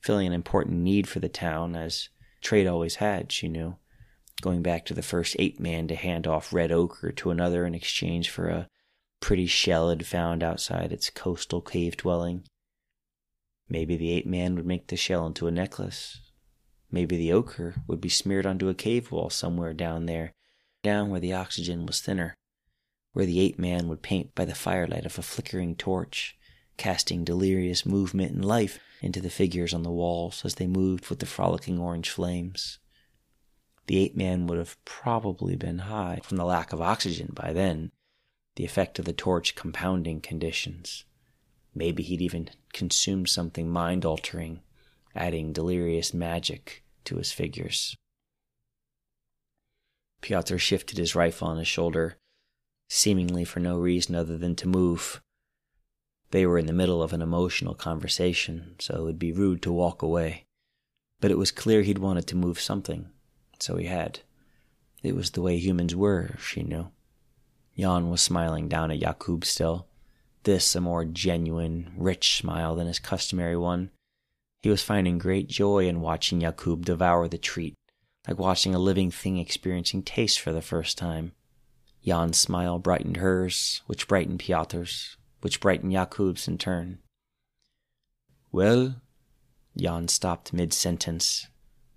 filling 0.00 0.28
an 0.28 0.32
important 0.32 0.78
need 0.78 1.08
for 1.08 1.18
the 1.18 1.28
town, 1.28 1.74
as 1.74 2.08
trade 2.40 2.68
always 2.68 2.96
had, 2.96 3.32
she 3.32 3.48
knew, 3.48 3.76
going 4.42 4.62
back 4.62 4.84
to 4.84 4.94
the 4.94 5.02
first 5.02 5.36
ape 5.38 5.58
man 5.58 5.88
to 5.88 5.94
hand 5.94 6.26
off 6.26 6.52
red 6.52 6.70
ochre 6.70 7.12
to 7.12 7.30
another 7.30 7.64
in 7.64 7.74
exchange 7.74 8.28
for 8.28 8.48
a 8.48 8.68
pretty 9.20 9.46
shell 9.46 9.88
had 9.88 10.06
found 10.06 10.42
outside 10.42 10.92
its 10.92 11.08
coastal 11.08 11.62
cave 11.62 11.96
dwelling. 11.96 12.44
Maybe 13.68 13.96
the 13.96 14.12
ape 14.12 14.26
man 14.26 14.54
would 14.56 14.66
make 14.66 14.88
the 14.88 14.96
shell 14.96 15.26
into 15.26 15.46
a 15.46 15.50
necklace. 15.50 16.20
Maybe 16.90 17.16
the 17.16 17.32
ochre 17.32 17.76
would 17.86 18.00
be 18.00 18.10
smeared 18.10 18.44
onto 18.44 18.68
a 18.68 18.74
cave 18.74 19.10
wall 19.10 19.30
somewhere 19.30 19.72
down 19.72 20.04
there, 20.04 20.34
down 20.82 21.08
where 21.08 21.20
the 21.20 21.32
oxygen 21.32 21.86
was 21.86 22.02
thinner, 22.02 22.34
where 23.12 23.24
the 23.24 23.40
ape 23.40 23.58
man 23.58 23.88
would 23.88 24.02
paint 24.02 24.34
by 24.34 24.44
the 24.44 24.54
firelight 24.54 25.06
of 25.06 25.18
a 25.18 25.22
flickering 25.22 25.76
torch, 25.76 26.36
casting 26.76 27.24
delirious 27.24 27.86
movement 27.86 28.32
and 28.32 28.44
life 28.44 28.78
into 29.00 29.20
the 29.20 29.30
figures 29.30 29.72
on 29.72 29.84
the 29.84 29.90
walls 29.90 30.44
as 30.44 30.56
they 30.56 30.66
moved 30.66 31.08
with 31.08 31.20
the 31.20 31.26
frolicking 31.26 31.78
orange 31.78 32.10
flames. 32.10 32.78
The 33.86 33.98
ape 33.98 34.16
man 34.16 34.46
would 34.46 34.58
have 34.58 34.82
probably 34.84 35.56
been 35.56 35.80
high 35.80 36.20
from 36.22 36.36
the 36.36 36.44
lack 36.44 36.72
of 36.72 36.80
oxygen 36.80 37.30
by 37.34 37.52
then, 37.52 37.90
the 38.56 38.64
effect 38.64 38.98
of 38.98 39.04
the 39.04 39.12
torch 39.12 39.54
compounding 39.54 40.20
conditions. 40.20 41.04
Maybe 41.74 42.02
he'd 42.02 42.22
even 42.22 42.50
consumed 42.72 43.28
something 43.28 43.68
mind 43.68 44.04
altering, 44.04 44.60
adding 45.14 45.52
delirious 45.52 46.14
magic 46.14 46.84
to 47.04 47.16
his 47.16 47.32
figures. 47.32 47.96
Pyotr 50.20 50.58
shifted 50.58 50.98
his 50.98 51.16
rifle 51.16 51.48
on 51.48 51.58
his 51.58 51.66
shoulder, 51.66 52.16
seemingly 52.88 53.44
for 53.44 53.58
no 53.58 53.78
reason 53.78 54.14
other 54.14 54.38
than 54.38 54.54
to 54.56 54.68
move. 54.68 55.20
They 56.30 56.46
were 56.46 56.58
in 56.58 56.66
the 56.66 56.72
middle 56.72 57.02
of 57.02 57.12
an 57.12 57.20
emotional 57.20 57.74
conversation, 57.74 58.76
so 58.78 58.94
it 58.94 59.02
would 59.02 59.18
be 59.18 59.32
rude 59.32 59.62
to 59.62 59.72
walk 59.72 60.02
away. 60.02 60.44
But 61.20 61.30
it 61.30 61.38
was 61.38 61.50
clear 61.50 61.82
he'd 61.82 61.98
wanted 61.98 62.26
to 62.28 62.36
move 62.36 62.60
something, 62.60 63.10
so 63.62 63.76
he 63.76 63.86
had. 63.86 64.20
It 65.02 65.14
was 65.14 65.30
the 65.30 65.42
way 65.42 65.56
humans 65.56 65.94
were, 65.94 66.36
she 66.38 66.62
knew. 66.62 66.90
Jan 67.78 68.10
was 68.10 68.20
smiling 68.20 68.68
down 68.68 68.90
at 68.90 69.00
Jakub 69.00 69.44
still, 69.44 69.86
this 70.42 70.74
a 70.74 70.80
more 70.80 71.04
genuine, 71.04 71.92
rich 71.96 72.36
smile 72.36 72.74
than 72.74 72.86
his 72.86 72.98
customary 72.98 73.56
one. 73.56 73.90
He 74.62 74.68
was 74.68 74.82
finding 74.82 75.18
great 75.18 75.48
joy 75.48 75.86
in 75.86 76.00
watching 76.00 76.40
Jakub 76.40 76.84
devour 76.84 77.28
the 77.28 77.38
treat, 77.38 77.74
like 78.28 78.38
watching 78.38 78.74
a 78.74 78.78
living 78.78 79.10
thing 79.10 79.38
experiencing 79.38 80.02
taste 80.02 80.40
for 80.40 80.52
the 80.52 80.62
first 80.62 80.98
time. 80.98 81.32
Jan's 82.04 82.38
smile 82.38 82.78
brightened 82.78 83.18
hers, 83.18 83.82
which 83.86 84.08
brightened 84.08 84.40
Piotr's, 84.40 85.16
which 85.40 85.60
brightened 85.60 85.92
Yakub's 85.92 86.48
in 86.48 86.58
turn. 86.58 86.98
Well, 88.50 88.96
Jan 89.76 90.08
stopped 90.08 90.52
mid 90.52 90.72
sentence, 90.72 91.46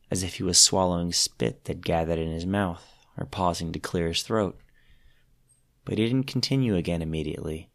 as 0.10 0.24
if 0.24 0.36
he 0.36 0.44
was 0.44 0.60
swallowing 0.60 1.12
spit 1.12 1.66
that 1.66 1.82
gathered 1.82 2.20
in 2.20 2.32
his 2.32 2.46
mouth, 2.46 2.84
or 3.18 3.26
pausing 3.26 3.72
to 3.72 3.80
clear 3.80 4.08
his 4.10 4.24
throat. 4.24 4.60
But 5.84 5.98
he 5.98 6.06
didn't 6.06 6.28
continue 6.28 6.76
again 6.76 7.02
immediately 7.02 7.70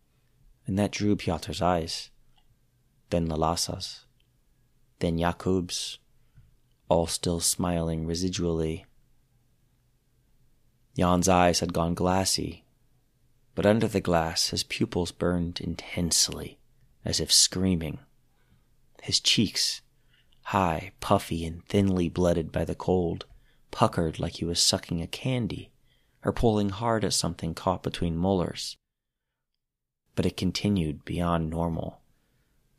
and 0.70 0.78
that 0.78 0.92
drew 0.92 1.16
Piotr's 1.16 1.60
eyes, 1.60 2.10
then 3.10 3.26
Lalassa's, 3.28 4.04
then 5.00 5.18
Jakub's, 5.18 5.98
all 6.88 7.08
still 7.08 7.40
smiling 7.40 8.06
residually. 8.06 8.84
Jan's 10.96 11.28
eyes 11.28 11.58
had 11.58 11.72
gone 11.72 11.94
glassy, 11.94 12.64
but 13.56 13.66
under 13.66 13.88
the 13.88 14.00
glass 14.00 14.50
his 14.50 14.62
pupils 14.62 15.10
burned 15.10 15.60
intensely, 15.60 16.60
as 17.04 17.18
if 17.18 17.32
screaming. 17.32 17.98
His 19.02 19.18
cheeks, 19.18 19.80
high, 20.50 20.92
puffy, 21.00 21.44
and 21.44 21.64
thinly 21.66 22.08
blooded 22.08 22.52
by 22.52 22.64
the 22.64 22.74
cold, 22.74 23.26
puckered 23.70 24.18
like 24.18 24.34
he 24.34 24.44
was 24.44 24.60
sucking 24.60 25.02
a 25.02 25.06
candy 25.06 25.70
or 26.24 26.32
pulling 26.32 26.70
hard 26.70 27.04
at 27.04 27.12
something 27.12 27.54
caught 27.54 27.82
between 27.82 28.16
molars 28.16 28.76
but 30.20 30.26
it 30.26 30.36
continued 30.36 31.02
beyond 31.04 31.48
normal, 31.48 32.00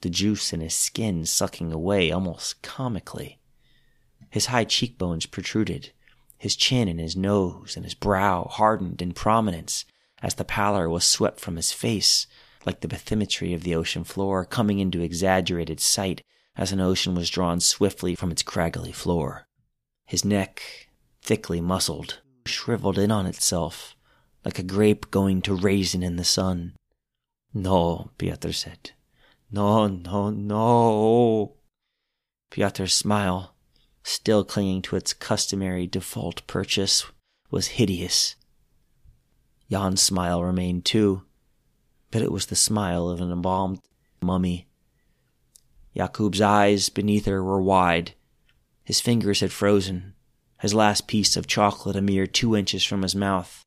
the 0.02 0.10
juice 0.12 0.54
in 0.54 0.62
his 0.62 0.76
skin 0.76 1.26
sucking 1.26 1.72
away 1.72 2.12
almost 2.12 2.62
comically. 2.62 3.40
His 4.30 4.46
high 4.46 4.66
cheekbones 4.66 5.26
protruded, 5.26 5.92
his 6.38 6.56
chin 6.56 6.88
and 6.88 7.00
his 7.00 7.16
nose 7.16 7.76
and 7.76 7.84
his 7.84 7.96
brow 7.96 8.48
hardened 8.52 9.02
in 9.02 9.14
prominence 9.14 9.86
as 10.22 10.36
the 10.36 10.46
pallor 10.46 10.88
was 10.88 11.04
swept 11.04 11.40
from 11.40 11.56
his 11.56 11.72
face, 11.72 12.28
like 12.64 12.82
the 12.82 12.88
bathymetry 12.88 13.56
of 13.56 13.64
the 13.64 13.74
ocean 13.74 14.04
floor 14.04 14.46
coming 14.46 14.78
into 14.78 15.02
exaggerated 15.02 15.80
sight 15.80 16.22
as 16.56 16.72
an 16.72 16.80
ocean 16.80 17.16
was 17.16 17.30
drawn 17.30 17.60
swiftly 17.60 18.16
from 18.16 18.32
its 18.32 18.44
craggly 18.44 18.94
floor. 18.94 19.46
His 20.06 20.26
neck, 20.26 20.62
thickly 21.22 21.62
muscled, 21.62 22.20
shriveled 22.46 22.98
in 22.98 23.12
on 23.12 23.26
itself, 23.26 23.96
like 24.44 24.60
a 24.60 24.64
grape 24.64 25.12
going 25.12 25.42
to 25.44 25.54
raisin 25.54 26.04
in 26.04 26.16
the 26.16 26.24
sun. 26.24 26.74
No, 27.54 28.12
Piotr 28.18 28.52
said. 28.52 28.92
No, 29.52 29.88
no, 29.88 30.30
no. 30.30 31.56
Piotr's 32.50 32.94
smile, 32.94 33.54
still 34.04 34.44
clinging 34.44 34.82
to 34.84 34.96
its 34.96 35.14
customary 35.14 35.88
default 35.88 36.46
purchase, 36.48 37.06
was 37.50 37.68
hideous. 37.68 38.36
Jan's 39.70 40.02
smile 40.02 40.44
remained 40.44 40.86
too, 40.86 41.24
but 42.12 42.22
it 42.22 42.32
was 42.32 42.48
the 42.48 42.56
smile 42.56 43.10
of 43.10 43.22
an 43.22 43.32
embalmed 43.32 43.80
mummy. 44.22 44.68
Jakub's 45.96 46.42
eyes 46.42 46.90
beneath 46.90 47.26
her 47.26 47.44
were 47.44 47.62
wide. 47.62 48.14
His 48.84 49.02
fingers 49.02 49.42
had 49.42 49.52
frozen, 49.52 50.14
his 50.60 50.74
last 50.74 51.08
piece 51.08 51.36
of 51.36 51.48
chocolate 51.48 51.96
a 51.96 52.02
mere 52.02 52.28
two 52.28 52.56
inches 52.56 52.84
from 52.84 53.02
his 53.02 53.16
mouth. 53.16 53.66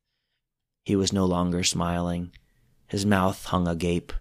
He 0.84 0.96
was 0.96 1.12
no 1.12 1.24
longer 1.24 1.64
smiling. 1.64 2.32
His 2.86 3.04
mouth 3.04 3.46
hung 3.46 3.66
agape. 3.66 4.12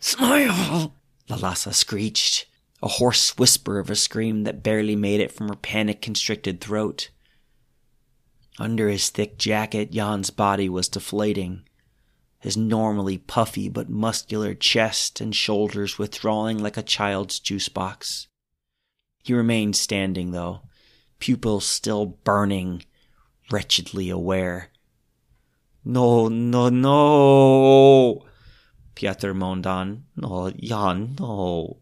Smile! 0.00 0.94
Lalassa 1.28 1.72
screeched, 1.72 2.46
a 2.82 2.88
hoarse 2.88 3.36
whisper 3.38 3.78
of 3.78 3.90
a 3.90 3.96
scream 3.96 4.44
that 4.44 4.62
barely 4.62 4.96
made 4.96 5.20
it 5.20 5.32
from 5.32 5.48
her 5.48 5.56
panic 5.56 6.02
constricted 6.02 6.60
throat. 6.60 7.10
Under 8.58 8.88
his 8.88 9.08
thick 9.08 9.38
jacket, 9.38 9.92
Jan's 9.92 10.30
body 10.30 10.68
was 10.68 10.88
deflating, 10.88 11.67
his 12.48 12.56
normally 12.56 13.18
puffy 13.18 13.68
but 13.68 13.90
muscular 13.90 14.54
chest 14.54 15.20
and 15.20 15.36
shoulders 15.36 15.98
withdrawing 15.98 16.56
like 16.56 16.78
a 16.78 16.82
child's 16.82 17.38
juice 17.38 17.68
box. 17.68 18.26
He 19.22 19.34
remained 19.34 19.76
standing, 19.76 20.30
though, 20.30 20.62
pupils 21.18 21.66
still 21.66 22.06
burning, 22.06 22.86
wretchedly 23.50 24.08
aware. 24.08 24.70
No, 25.84 26.28
no, 26.28 26.70
no! 26.70 28.24
Piotr 28.94 29.34
moaned 29.34 29.66
on. 29.66 30.04
No, 30.16 30.50
Jan, 30.52 31.16
no. 31.20 31.76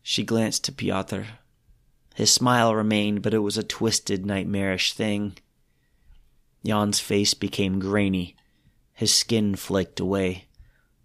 She 0.00 0.24
glanced 0.24 0.64
to 0.64 0.72
Piotr. 0.72 1.24
His 2.14 2.32
smile 2.32 2.74
remained, 2.74 3.20
but 3.20 3.34
it 3.34 3.40
was 3.40 3.58
a 3.58 3.62
twisted, 3.62 4.24
nightmarish 4.24 4.94
thing. 4.94 5.36
Jan's 6.64 6.98
face 6.98 7.34
became 7.34 7.78
grainy. 7.78 8.36
His 8.94 9.14
skin 9.14 9.56
flaked 9.56 10.00
away. 10.00 10.46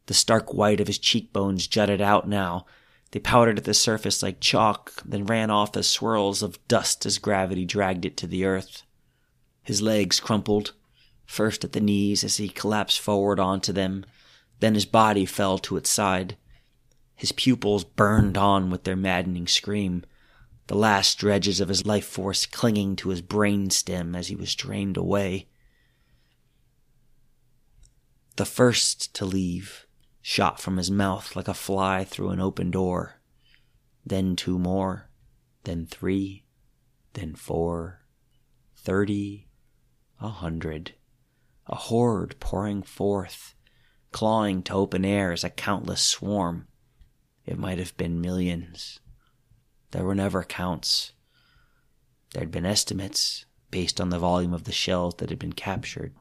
The 0.08 0.14
stark 0.14 0.54
white 0.54 0.80
of 0.80 0.88
his 0.88 0.98
cheekbones 0.98 1.68
jutted 1.68 2.02
out 2.02 2.28
now. 2.28 2.66
They 3.12 3.20
powdered 3.20 3.58
at 3.58 3.64
the 3.64 3.74
surface 3.74 4.22
like 4.22 4.40
chalk, 4.40 5.02
then 5.06 5.26
ran 5.26 5.50
off 5.50 5.76
as 5.78 5.88
swirls 5.88 6.42
of 6.42 6.66
dust 6.68 7.06
as 7.06 7.18
gravity 7.18 7.66
dragged 7.66 8.06
it 8.06 8.18
to 8.18 8.28
the 8.28 8.46
earth. 8.46 8.84
His 9.64 9.82
legs 9.82 10.20
crumpled, 10.20 10.74
first 11.26 11.64
at 11.64 11.74
the 11.74 11.82
knees 11.82 12.24
as 12.24 12.38
he 12.38 12.50
collapsed 12.50 13.00
forward 13.00 13.40
onto 13.40 13.74
them, 13.74 14.06
then 14.60 14.74
his 14.74 14.86
body 14.86 15.26
fell 15.26 15.58
to 15.60 15.78
its 15.78 15.90
side. 15.90 16.38
His 17.16 17.32
pupils 17.32 17.84
burned 17.84 18.38
on 18.38 18.70
with 18.70 18.84
their 18.84 18.96
maddening 18.96 19.48
scream, 19.48 20.04
the 20.68 20.76
last 20.76 21.18
dredges 21.18 21.60
of 21.60 21.70
his 21.70 21.86
life 21.86 22.06
force 22.06 22.46
clinging 22.46 22.96
to 22.98 23.10
his 23.10 23.22
brain 23.22 23.70
stem 23.70 24.16
as 24.16 24.28
he 24.28 24.36
was 24.36 24.56
drained 24.56 24.98
away. 24.98 25.48
The 28.38 28.46
first 28.46 29.16
to 29.16 29.26
leave 29.26 29.88
shot 30.22 30.60
from 30.60 30.78
his 30.78 30.92
mouth 30.92 31.36
like 31.36 31.48
a 31.48 31.56
fly 31.56 32.04
through 32.04 32.30
an 32.30 32.40
open 32.40 32.70
door. 32.70 33.20
Then 34.06 34.36
two 34.36 34.60
more, 34.60 35.10
then 35.64 35.88
three, 35.88 36.46
then 37.14 37.34
four, 37.34 38.02
thirty, 38.76 39.48
a 40.22 40.30
hundred. 40.30 40.94
A 41.66 41.76
horde 41.76 42.40
pouring 42.40 42.84
forth, 42.84 43.56
clawing 44.12 44.62
to 44.64 44.74
open 44.74 45.04
air 45.04 45.32
as 45.32 45.44
a 45.44 45.50
countless 45.50 46.02
swarm. 46.02 46.68
It 47.44 47.58
might 47.58 47.80
have 47.80 47.98
been 47.98 48.22
millions. 48.22 49.00
There 49.90 50.06
were 50.06 50.14
never 50.14 50.44
counts. 50.44 51.12
There 52.34 52.42
had 52.42 52.52
been 52.52 52.68
estimates 52.68 53.46
based 53.72 54.00
on 54.00 54.10
the 54.10 54.20
volume 54.20 54.54
of 54.54 54.66
the 54.66 54.72
shells 54.72 55.16
that 55.16 55.32
had 55.32 55.40
been 55.40 55.54
captured. 55.54 56.14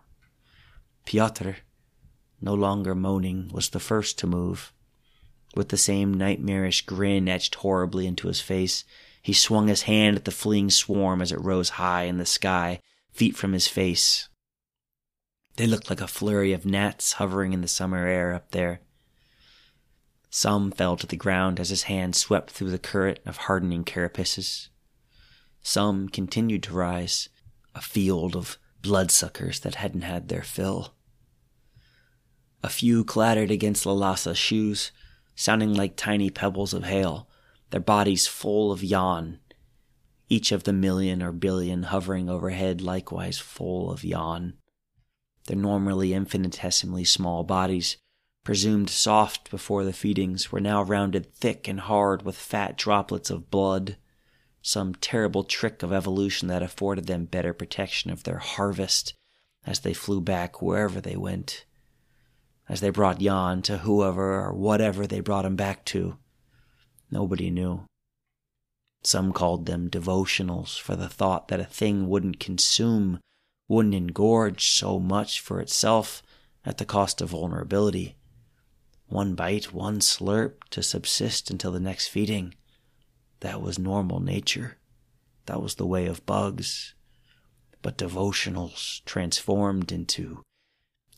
Piotr, 1.04 1.58
no 2.40 2.54
longer 2.54 2.94
moaning, 2.94 3.48
was 3.52 3.70
the 3.70 3.80
first 3.80 4.18
to 4.18 4.26
move. 4.26 4.72
With 5.54 5.70
the 5.70 5.76
same 5.76 6.12
nightmarish 6.12 6.84
grin 6.84 7.28
etched 7.28 7.56
horribly 7.56 8.06
into 8.06 8.28
his 8.28 8.40
face, 8.40 8.84
he 9.22 9.32
swung 9.32 9.68
his 9.68 9.82
hand 9.82 10.16
at 10.16 10.24
the 10.24 10.30
fleeing 10.30 10.70
swarm 10.70 11.22
as 11.22 11.32
it 11.32 11.40
rose 11.40 11.70
high 11.70 12.04
in 12.04 12.18
the 12.18 12.26
sky, 12.26 12.80
feet 13.12 13.36
from 13.36 13.52
his 13.52 13.66
face. 13.66 14.28
They 15.56 15.66
looked 15.66 15.88
like 15.88 16.02
a 16.02 16.06
flurry 16.06 16.52
of 16.52 16.66
gnats 16.66 17.14
hovering 17.14 17.52
in 17.52 17.62
the 17.62 17.68
summer 17.68 18.06
air 18.06 18.34
up 18.34 18.50
there. 18.50 18.80
Some 20.30 20.70
fell 20.70 20.96
to 20.98 21.06
the 21.06 21.16
ground 21.16 21.58
as 21.58 21.70
his 21.70 21.84
hand 21.84 22.14
swept 22.14 22.50
through 22.50 22.70
the 22.70 22.78
current 22.78 23.20
of 23.24 23.38
hardening 23.38 23.84
carapaces. 23.84 24.68
Some 25.62 26.10
continued 26.10 26.62
to 26.64 26.74
rise, 26.74 27.30
a 27.74 27.80
field 27.80 28.36
of 28.36 28.58
bloodsuckers 28.82 29.60
that 29.60 29.76
hadn't 29.76 30.02
had 30.02 30.28
their 30.28 30.42
fill. 30.42 30.95
A 32.66 32.68
few 32.68 33.04
clattered 33.04 33.52
against 33.52 33.86
Lalassa's 33.86 34.36
shoes, 34.36 34.90
sounding 35.36 35.72
like 35.72 35.94
tiny 35.94 36.30
pebbles 36.30 36.74
of 36.74 36.82
hail, 36.82 37.28
their 37.70 37.78
bodies 37.80 38.26
full 38.26 38.72
of 38.72 38.82
yawn. 38.82 39.38
each 40.28 40.50
of 40.50 40.64
the 40.64 40.72
million 40.72 41.22
or 41.22 41.30
billion 41.30 41.84
hovering 41.84 42.28
overhead 42.28 42.80
likewise 42.80 43.38
full 43.38 43.88
of 43.88 44.02
yawn. 44.02 44.54
Their 45.46 45.56
normally 45.56 46.12
infinitesimally 46.12 47.04
small 47.04 47.44
bodies 47.44 47.98
presumed 48.42 48.90
soft 48.90 49.48
before 49.48 49.84
the 49.84 49.92
feedings, 49.92 50.50
were 50.50 50.58
now 50.58 50.82
rounded 50.82 51.32
thick 51.32 51.68
and 51.68 51.78
hard 51.78 52.22
with 52.22 52.34
fat 52.34 52.76
droplets 52.76 53.30
of 53.30 53.48
blood, 53.48 53.96
some 54.60 54.92
terrible 54.96 55.44
trick 55.44 55.84
of 55.84 55.92
evolution 55.92 56.48
that 56.48 56.64
afforded 56.64 57.06
them 57.06 57.26
better 57.26 57.52
protection 57.52 58.10
of 58.10 58.24
their 58.24 58.38
harvest 58.38 59.14
as 59.64 59.78
they 59.78 59.94
flew 59.94 60.20
back 60.20 60.60
wherever 60.60 61.00
they 61.00 61.16
went, 61.16 61.64
as 62.68 62.80
they 62.80 62.90
brought 62.90 63.18
Jan 63.20 63.62
to 63.62 63.78
whoever 63.78 64.40
or 64.40 64.52
whatever 64.52 65.06
they 65.06 65.20
brought 65.20 65.44
him 65.44 65.56
back 65.56 65.84
to. 65.86 66.16
Nobody 67.10 67.50
knew. 67.50 67.82
Some 69.02 69.32
called 69.32 69.66
them 69.66 69.88
devotionals 69.88 70.80
for 70.80 70.96
the 70.96 71.08
thought 71.08 71.48
that 71.48 71.60
a 71.60 71.64
thing 71.64 72.08
wouldn't 72.08 72.40
consume, 72.40 73.20
wouldn't 73.68 73.94
engorge 73.94 74.70
so 74.70 74.98
much 74.98 75.40
for 75.40 75.60
itself 75.60 76.22
at 76.64 76.78
the 76.78 76.84
cost 76.84 77.20
of 77.20 77.30
vulnerability 77.30 78.16
one 79.08 79.34
bite, 79.34 79.72
one 79.72 80.00
slurp 80.00 80.64
to 80.70 80.82
subsist 80.82 81.50
until 81.50 81.72
the 81.72 81.80
next 81.80 82.08
feeding. 82.08 82.54
That 83.40 83.62
was 83.62 83.78
normal 83.78 84.20
nature. 84.20 84.78
That 85.46 85.62
was 85.62 85.76
the 85.76 85.86
way 85.86 86.06
of 86.06 86.26
bugs. 86.26 86.94
But 87.82 87.98
devotionals 87.98 89.04
transformed 89.04 89.92
into 89.92 90.42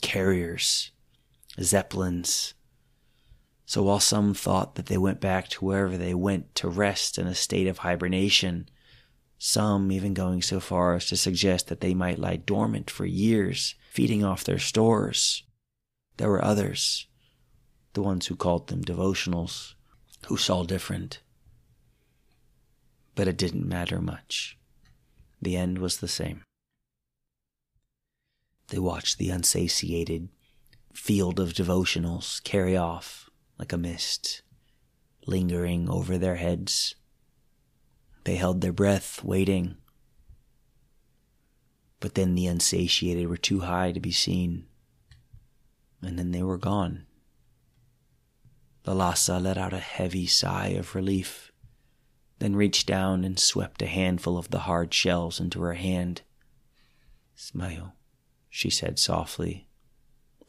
carriers, 0.02 0.90
zeppelins. 1.62 2.54
So 3.66 3.82
while 3.82 4.00
some 4.00 4.34
thought 4.34 4.76
that 4.76 4.86
they 4.86 4.98
went 4.98 5.20
back 5.20 5.48
to 5.48 5.64
wherever 5.64 5.96
they 5.96 6.14
went 6.14 6.54
to 6.56 6.68
rest 6.68 7.18
in 7.18 7.26
a 7.26 7.34
state 7.34 7.66
of 7.66 7.78
hibernation, 7.78 8.68
some 9.38 9.92
even 9.92 10.14
going 10.14 10.42
so 10.42 10.58
far 10.58 10.94
as 10.94 11.06
to 11.06 11.16
suggest 11.16 11.68
that 11.68 11.80
they 11.80 11.94
might 11.94 12.18
lie 12.18 12.36
dormant 12.36 12.90
for 12.90 13.04
years, 13.04 13.74
feeding 13.90 14.24
off 14.24 14.44
their 14.44 14.58
stores, 14.58 15.44
there 16.16 16.30
were 16.30 16.44
others 16.44 17.08
the 17.98 18.02
ones 18.02 18.26
who 18.26 18.36
called 18.36 18.68
them 18.68 18.84
devotionals, 18.84 19.74
who 20.26 20.36
saw 20.36 20.62
different. 20.62 21.20
But 23.16 23.26
it 23.26 23.36
didn't 23.36 23.66
matter 23.66 24.00
much. 24.00 24.56
The 25.42 25.56
end 25.56 25.78
was 25.78 25.98
the 25.98 26.06
same. 26.06 26.44
They 28.68 28.78
watched 28.78 29.18
the 29.18 29.30
unsatiated 29.30 30.28
field 30.98 31.38
of 31.38 31.54
devotionals 31.54 32.42
carry 32.42 32.76
off 32.76 33.30
like 33.58 33.72
a 33.72 33.78
mist, 33.78 34.42
lingering 35.26 35.88
over 35.88 36.18
their 36.18 36.34
heads. 36.34 36.96
They 38.24 38.34
held 38.34 38.60
their 38.60 38.72
breath, 38.72 39.24
waiting. 39.24 39.76
But 42.00 42.14
then 42.14 42.34
the 42.34 42.46
unsatiated 42.46 43.28
were 43.28 43.36
too 43.36 43.60
high 43.60 43.92
to 43.92 44.00
be 44.00 44.12
seen, 44.12 44.66
and 46.02 46.18
then 46.18 46.32
they 46.32 46.42
were 46.42 46.58
gone. 46.58 47.06
Lalassa 48.84 49.40
let 49.40 49.56
out 49.56 49.72
a 49.72 49.78
heavy 49.78 50.26
sigh 50.26 50.68
of 50.68 50.94
relief, 50.94 51.52
then 52.40 52.56
reached 52.56 52.86
down 52.86 53.24
and 53.24 53.38
swept 53.38 53.80
a 53.82 53.86
handful 53.86 54.36
of 54.36 54.50
the 54.50 54.60
hard 54.60 54.92
shells 54.92 55.40
into 55.40 55.62
her 55.62 55.74
hand. 55.74 56.22
Smile, 57.34 57.94
she 58.50 58.68
said 58.68 58.98
softly, 58.98 59.67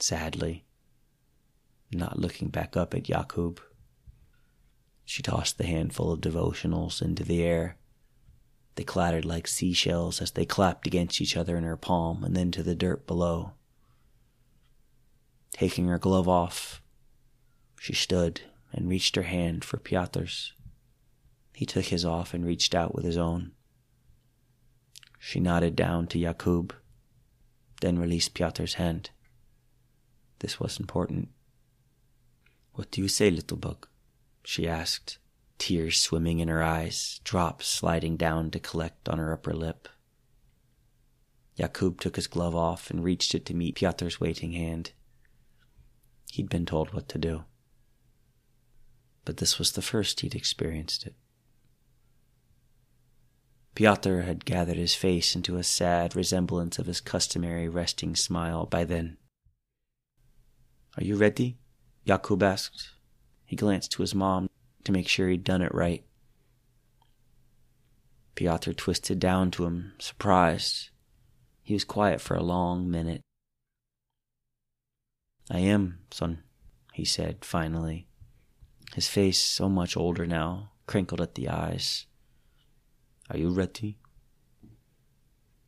sadly, 0.01 0.65
not 1.91 2.19
looking 2.19 2.49
back 2.49 2.77
up 2.77 2.93
at 2.93 3.03
Jakub. 3.03 3.59
She 5.05 5.23
tossed 5.23 5.57
the 5.57 5.65
handful 5.65 6.11
of 6.11 6.21
devotionals 6.21 7.01
into 7.01 7.23
the 7.23 7.43
air. 7.43 7.77
They 8.75 8.83
clattered 8.83 9.25
like 9.25 9.47
seashells 9.47 10.21
as 10.21 10.31
they 10.31 10.45
clapped 10.45 10.85
against 10.87 11.19
each 11.19 11.35
other 11.35 11.57
in 11.57 11.63
her 11.63 11.77
palm 11.77 12.23
and 12.23 12.35
then 12.35 12.51
to 12.51 12.63
the 12.63 12.75
dirt 12.75 13.07
below. 13.07 13.53
Taking 15.51 15.87
her 15.87 15.97
glove 15.97 16.29
off, 16.29 16.81
she 17.79 17.93
stood 17.93 18.41
and 18.71 18.87
reached 18.87 19.15
her 19.15 19.23
hand 19.23 19.65
for 19.65 19.77
Piotr's. 19.77 20.53
He 21.53 21.65
took 21.65 21.85
his 21.85 22.05
off 22.05 22.33
and 22.33 22.45
reached 22.45 22.75
out 22.75 22.93
with 22.95 23.03
his 23.03 23.17
own. 23.17 23.51
She 25.17 25.39
nodded 25.39 25.75
down 25.75 26.07
to 26.07 26.19
Jakub, 26.19 26.71
then 27.81 27.99
released 27.99 28.33
Piotr's 28.33 28.75
hand. 28.75 29.09
This 30.39 30.59
was 30.59 30.79
important. 30.79 31.29
What 32.73 32.91
do 32.91 33.01
you 33.01 33.07
say, 33.07 33.29
little 33.29 33.57
bug? 33.57 33.87
she 34.43 34.67
asked, 34.67 35.17
tears 35.57 35.99
swimming 35.99 36.39
in 36.39 36.47
her 36.47 36.63
eyes, 36.63 37.19
drops 37.23 37.67
sliding 37.67 38.15
down 38.15 38.51
to 38.51 38.59
collect 38.59 39.09
on 39.09 39.17
her 39.19 39.33
upper 39.33 39.53
lip. 39.53 39.89
Jakub 41.57 41.99
took 41.99 42.15
his 42.15 42.27
glove 42.27 42.55
off 42.55 42.89
and 42.89 43.03
reached 43.03 43.35
it 43.35 43.45
to 43.47 43.53
meet 43.53 43.79
Piotr's 43.79 44.21
waiting 44.21 44.53
hand. 44.53 44.93
He'd 46.31 46.49
been 46.49 46.65
told 46.65 46.93
what 46.93 47.09
to 47.09 47.17
do 47.17 47.43
but 49.29 49.37
this 49.37 49.59
was 49.59 49.73
the 49.73 49.81
first 49.83 50.21
he'd 50.21 50.33
experienced 50.33 51.05
it. 51.05 51.13
Piotr 53.75 54.21
had 54.21 54.43
gathered 54.43 54.77
his 54.77 54.95
face 54.95 55.35
into 55.35 55.57
a 55.57 55.63
sad 55.63 56.15
resemblance 56.15 56.79
of 56.79 56.87
his 56.87 56.99
customary 56.99 57.69
resting 57.69 58.15
smile 58.15 58.65
by 58.65 58.83
then. 58.83 59.17
Are 60.99 61.05
you 61.05 61.15
ready? 61.15 61.57
Jakub 62.05 62.43
asked. 62.43 62.89
He 63.45 63.55
glanced 63.55 63.93
to 63.93 64.01
his 64.01 64.13
mom 64.13 64.49
to 64.83 64.91
make 64.91 65.07
sure 65.07 65.29
he'd 65.29 65.45
done 65.45 65.61
it 65.61 65.73
right. 65.73 66.03
Piotr 68.35 68.73
twisted 68.73 69.17
down 69.17 69.49
to 69.51 69.63
him, 69.63 69.93
surprised. 69.97 70.89
He 71.63 71.73
was 71.73 71.85
quiet 71.85 72.19
for 72.19 72.35
a 72.35 72.43
long 72.43 72.91
minute. 72.91 73.21
I 75.49 75.59
am, 75.59 75.99
son, 76.11 76.43
he 76.91 77.05
said 77.05 77.45
finally. 77.45 78.07
His 78.93 79.07
face, 79.07 79.39
so 79.39 79.69
much 79.69 79.95
older 79.95 80.25
now, 80.25 80.71
crinkled 80.85 81.21
at 81.21 81.35
the 81.35 81.47
eyes. 81.47 82.07
Are 83.29 83.37
you 83.37 83.51
ready? 83.51 83.99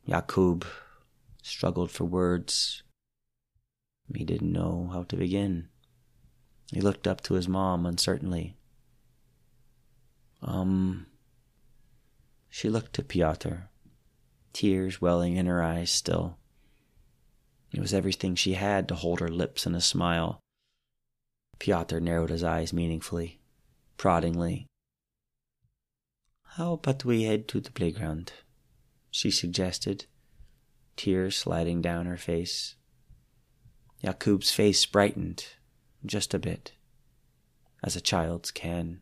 Jakub 0.06 0.66
struggled 1.42 1.90
for 1.90 2.04
words. 2.04 2.82
He 4.14 4.24
didn't 4.24 4.52
know 4.52 4.90
how 4.92 5.04
to 5.04 5.16
begin. 5.16 5.68
He 6.72 6.80
looked 6.80 7.06
up 7.06 7.20
to 7.22 7.34
his 7.34 7.48
mom 7.48 7.86
uncertainly. 7.86 8.56
Um. 10.40 11.06
She 12.48 12.68
looked 12.68 12.92
to 12.94 13.02
Piotr, 13.02 13.68
tears 14.52 15.00
welling 15.00 15.36
in 15.36 15.46
her 15.46 15.62
eyes 15.62 15.90
still. 15.90 16.38
It 17.72 17.80
was 17.80 17.94
everything 17.94 18.34
she 18.34 18.54
had 18.54 18.88
to 18.88 18.94
hold 18.94 19.20
her 19.20 19.30
lips 19.30 19.64
in 19.66 19.74
a 19.74 19.80
smile. 19.80 20.40
Piotr 21.58 21.98
narrowed 21.98 22.28
his 22.28 22.44
eyes 22.44 22.72
meaningfully, 22.72 23.40
proddingly. 23.96 24.66
How 26.56 26.74
about 26.74 27.06
we 27.06 27.22
head 27.22 27.48
to 27.48 27.60
the 27.60 27.72
playground? 27.72 28.32
she 29.10 29.30
suggested, 29.30 30.04
tears 30.96 31.36
sliding 31.36 31.80
down 31.80 32.04
her 32.04 32.18
face. 32.18 32.76
Jakub's 34.04 34.50
face 34.50 34.84
brightened 34.84 35.46
just 36.04 36.34
a 36.34 36.38
bit, 36.38 36.72
as 37.84 37.94
a 37.94 38.00
child's 38.00 38.50
can, 38.50 39.00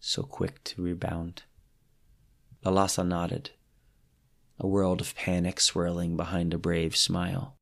so 0.00 0.22
quick 0.22 0.62
to 0.64 0.82
rebound. 0.82 1.42
Lalasa 2.64 3.06
nodded, 3.06 3.50
a 4.58 4.66
world 4.66 5.00
of 5.00 5.14
panic 5.14 5.60
swirling 5.60 6.16
behind 6.16 6.54
a 6.54 6.58
brave 6.58 6.96
smile. 6.96 7.56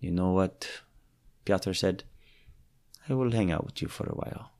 You 0.00 0.10
know 0.10 0.32
what? 0.32 0.68
Piotr 1.44 1.72
said. 1.74 2.04
I 3.08 3.14
will 3.14 3.32
hang 3.32 3.50
out 3.50 3.64
with 3.66 3.82
you 3.82 3.88
for 3.88 4.06
a 4.06 4.14
while. 4.14 4.51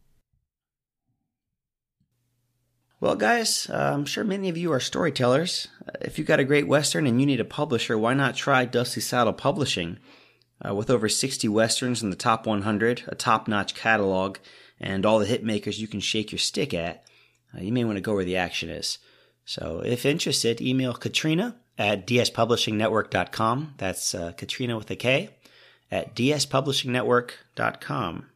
Well, 3.03 3.17
guys, 3.17 3.69
uh, 3.69 3.91
I'm 3.95 4.05
sure 4.05 4.23
many 4.23 4.49
of 4.49 4.57
you 4.57 4.73
are 4.73 4.79
storytellers. 4.79 5.67
Uh, 5.89 5.91
if 6.03 6.19
you've 6.19 6.29
got 6.29 6.39
a 6.39 6.45
great 6.45 6.69
Western 6.69 7.09
and 7.09 7.21
you 7.21 7.27
need 7.27 7.41
a 7.41 7.45
publisher, 7.45 7.99
why 7.99 8.15
not 8.15 8.37
try 8.37 8.65
Dusty 8.65 9.01
Saddle 9.01 9.33
Publishing? 9.33 9.99
Uh, 10.65 10.73
with 10.73 10.89
over 10.89 11.09
60 11.09 11.49
Westerns 11.49 12.05
in 12.05 12.11
the 12.11 12.17
top 12.17 12.47
100, 12.47 13.03
a 13.09 13.17
top 13.17 13.49
notch 13.49 13.75
catalog, 13.75 14.39
and 14.79 15.05
all 15.05 15.19
the 15.19 15.27
hit 15.27 15.43
makers 15.43 15.81
you 15.81 15.89
can 15.89 15.99
shake 15.99 16.31
your 16.31 16.39
stick 16.39 16.73
at, 16.73 17.05
uh, 17.53 17.61
you 17.61 17.73
may 17.73 17.83
want 17.83 17.97
to 17.97 18.01
go 18.01 18.15
where 18.15 18.25
the 18.25 18.37
action 18.37 18.69
is. 18.69 18.99
So, 19.45 19.83
if 19.85 20.07
interested, 20.07 20.61
email 20.61 20.95
Katrina 20.95 21.57
at 21.77 22.07
dspublishingnetwork.com. 22.07 23.75
That's 23.79 24.15
uh, 24.15 24.31
Katrina 24.37 24.77
with 24.77 24.93
a 24.93 24.97
K 24.97 25.31
at 25.91 26.15
dspublishingnetwork.com. 26.15 28.27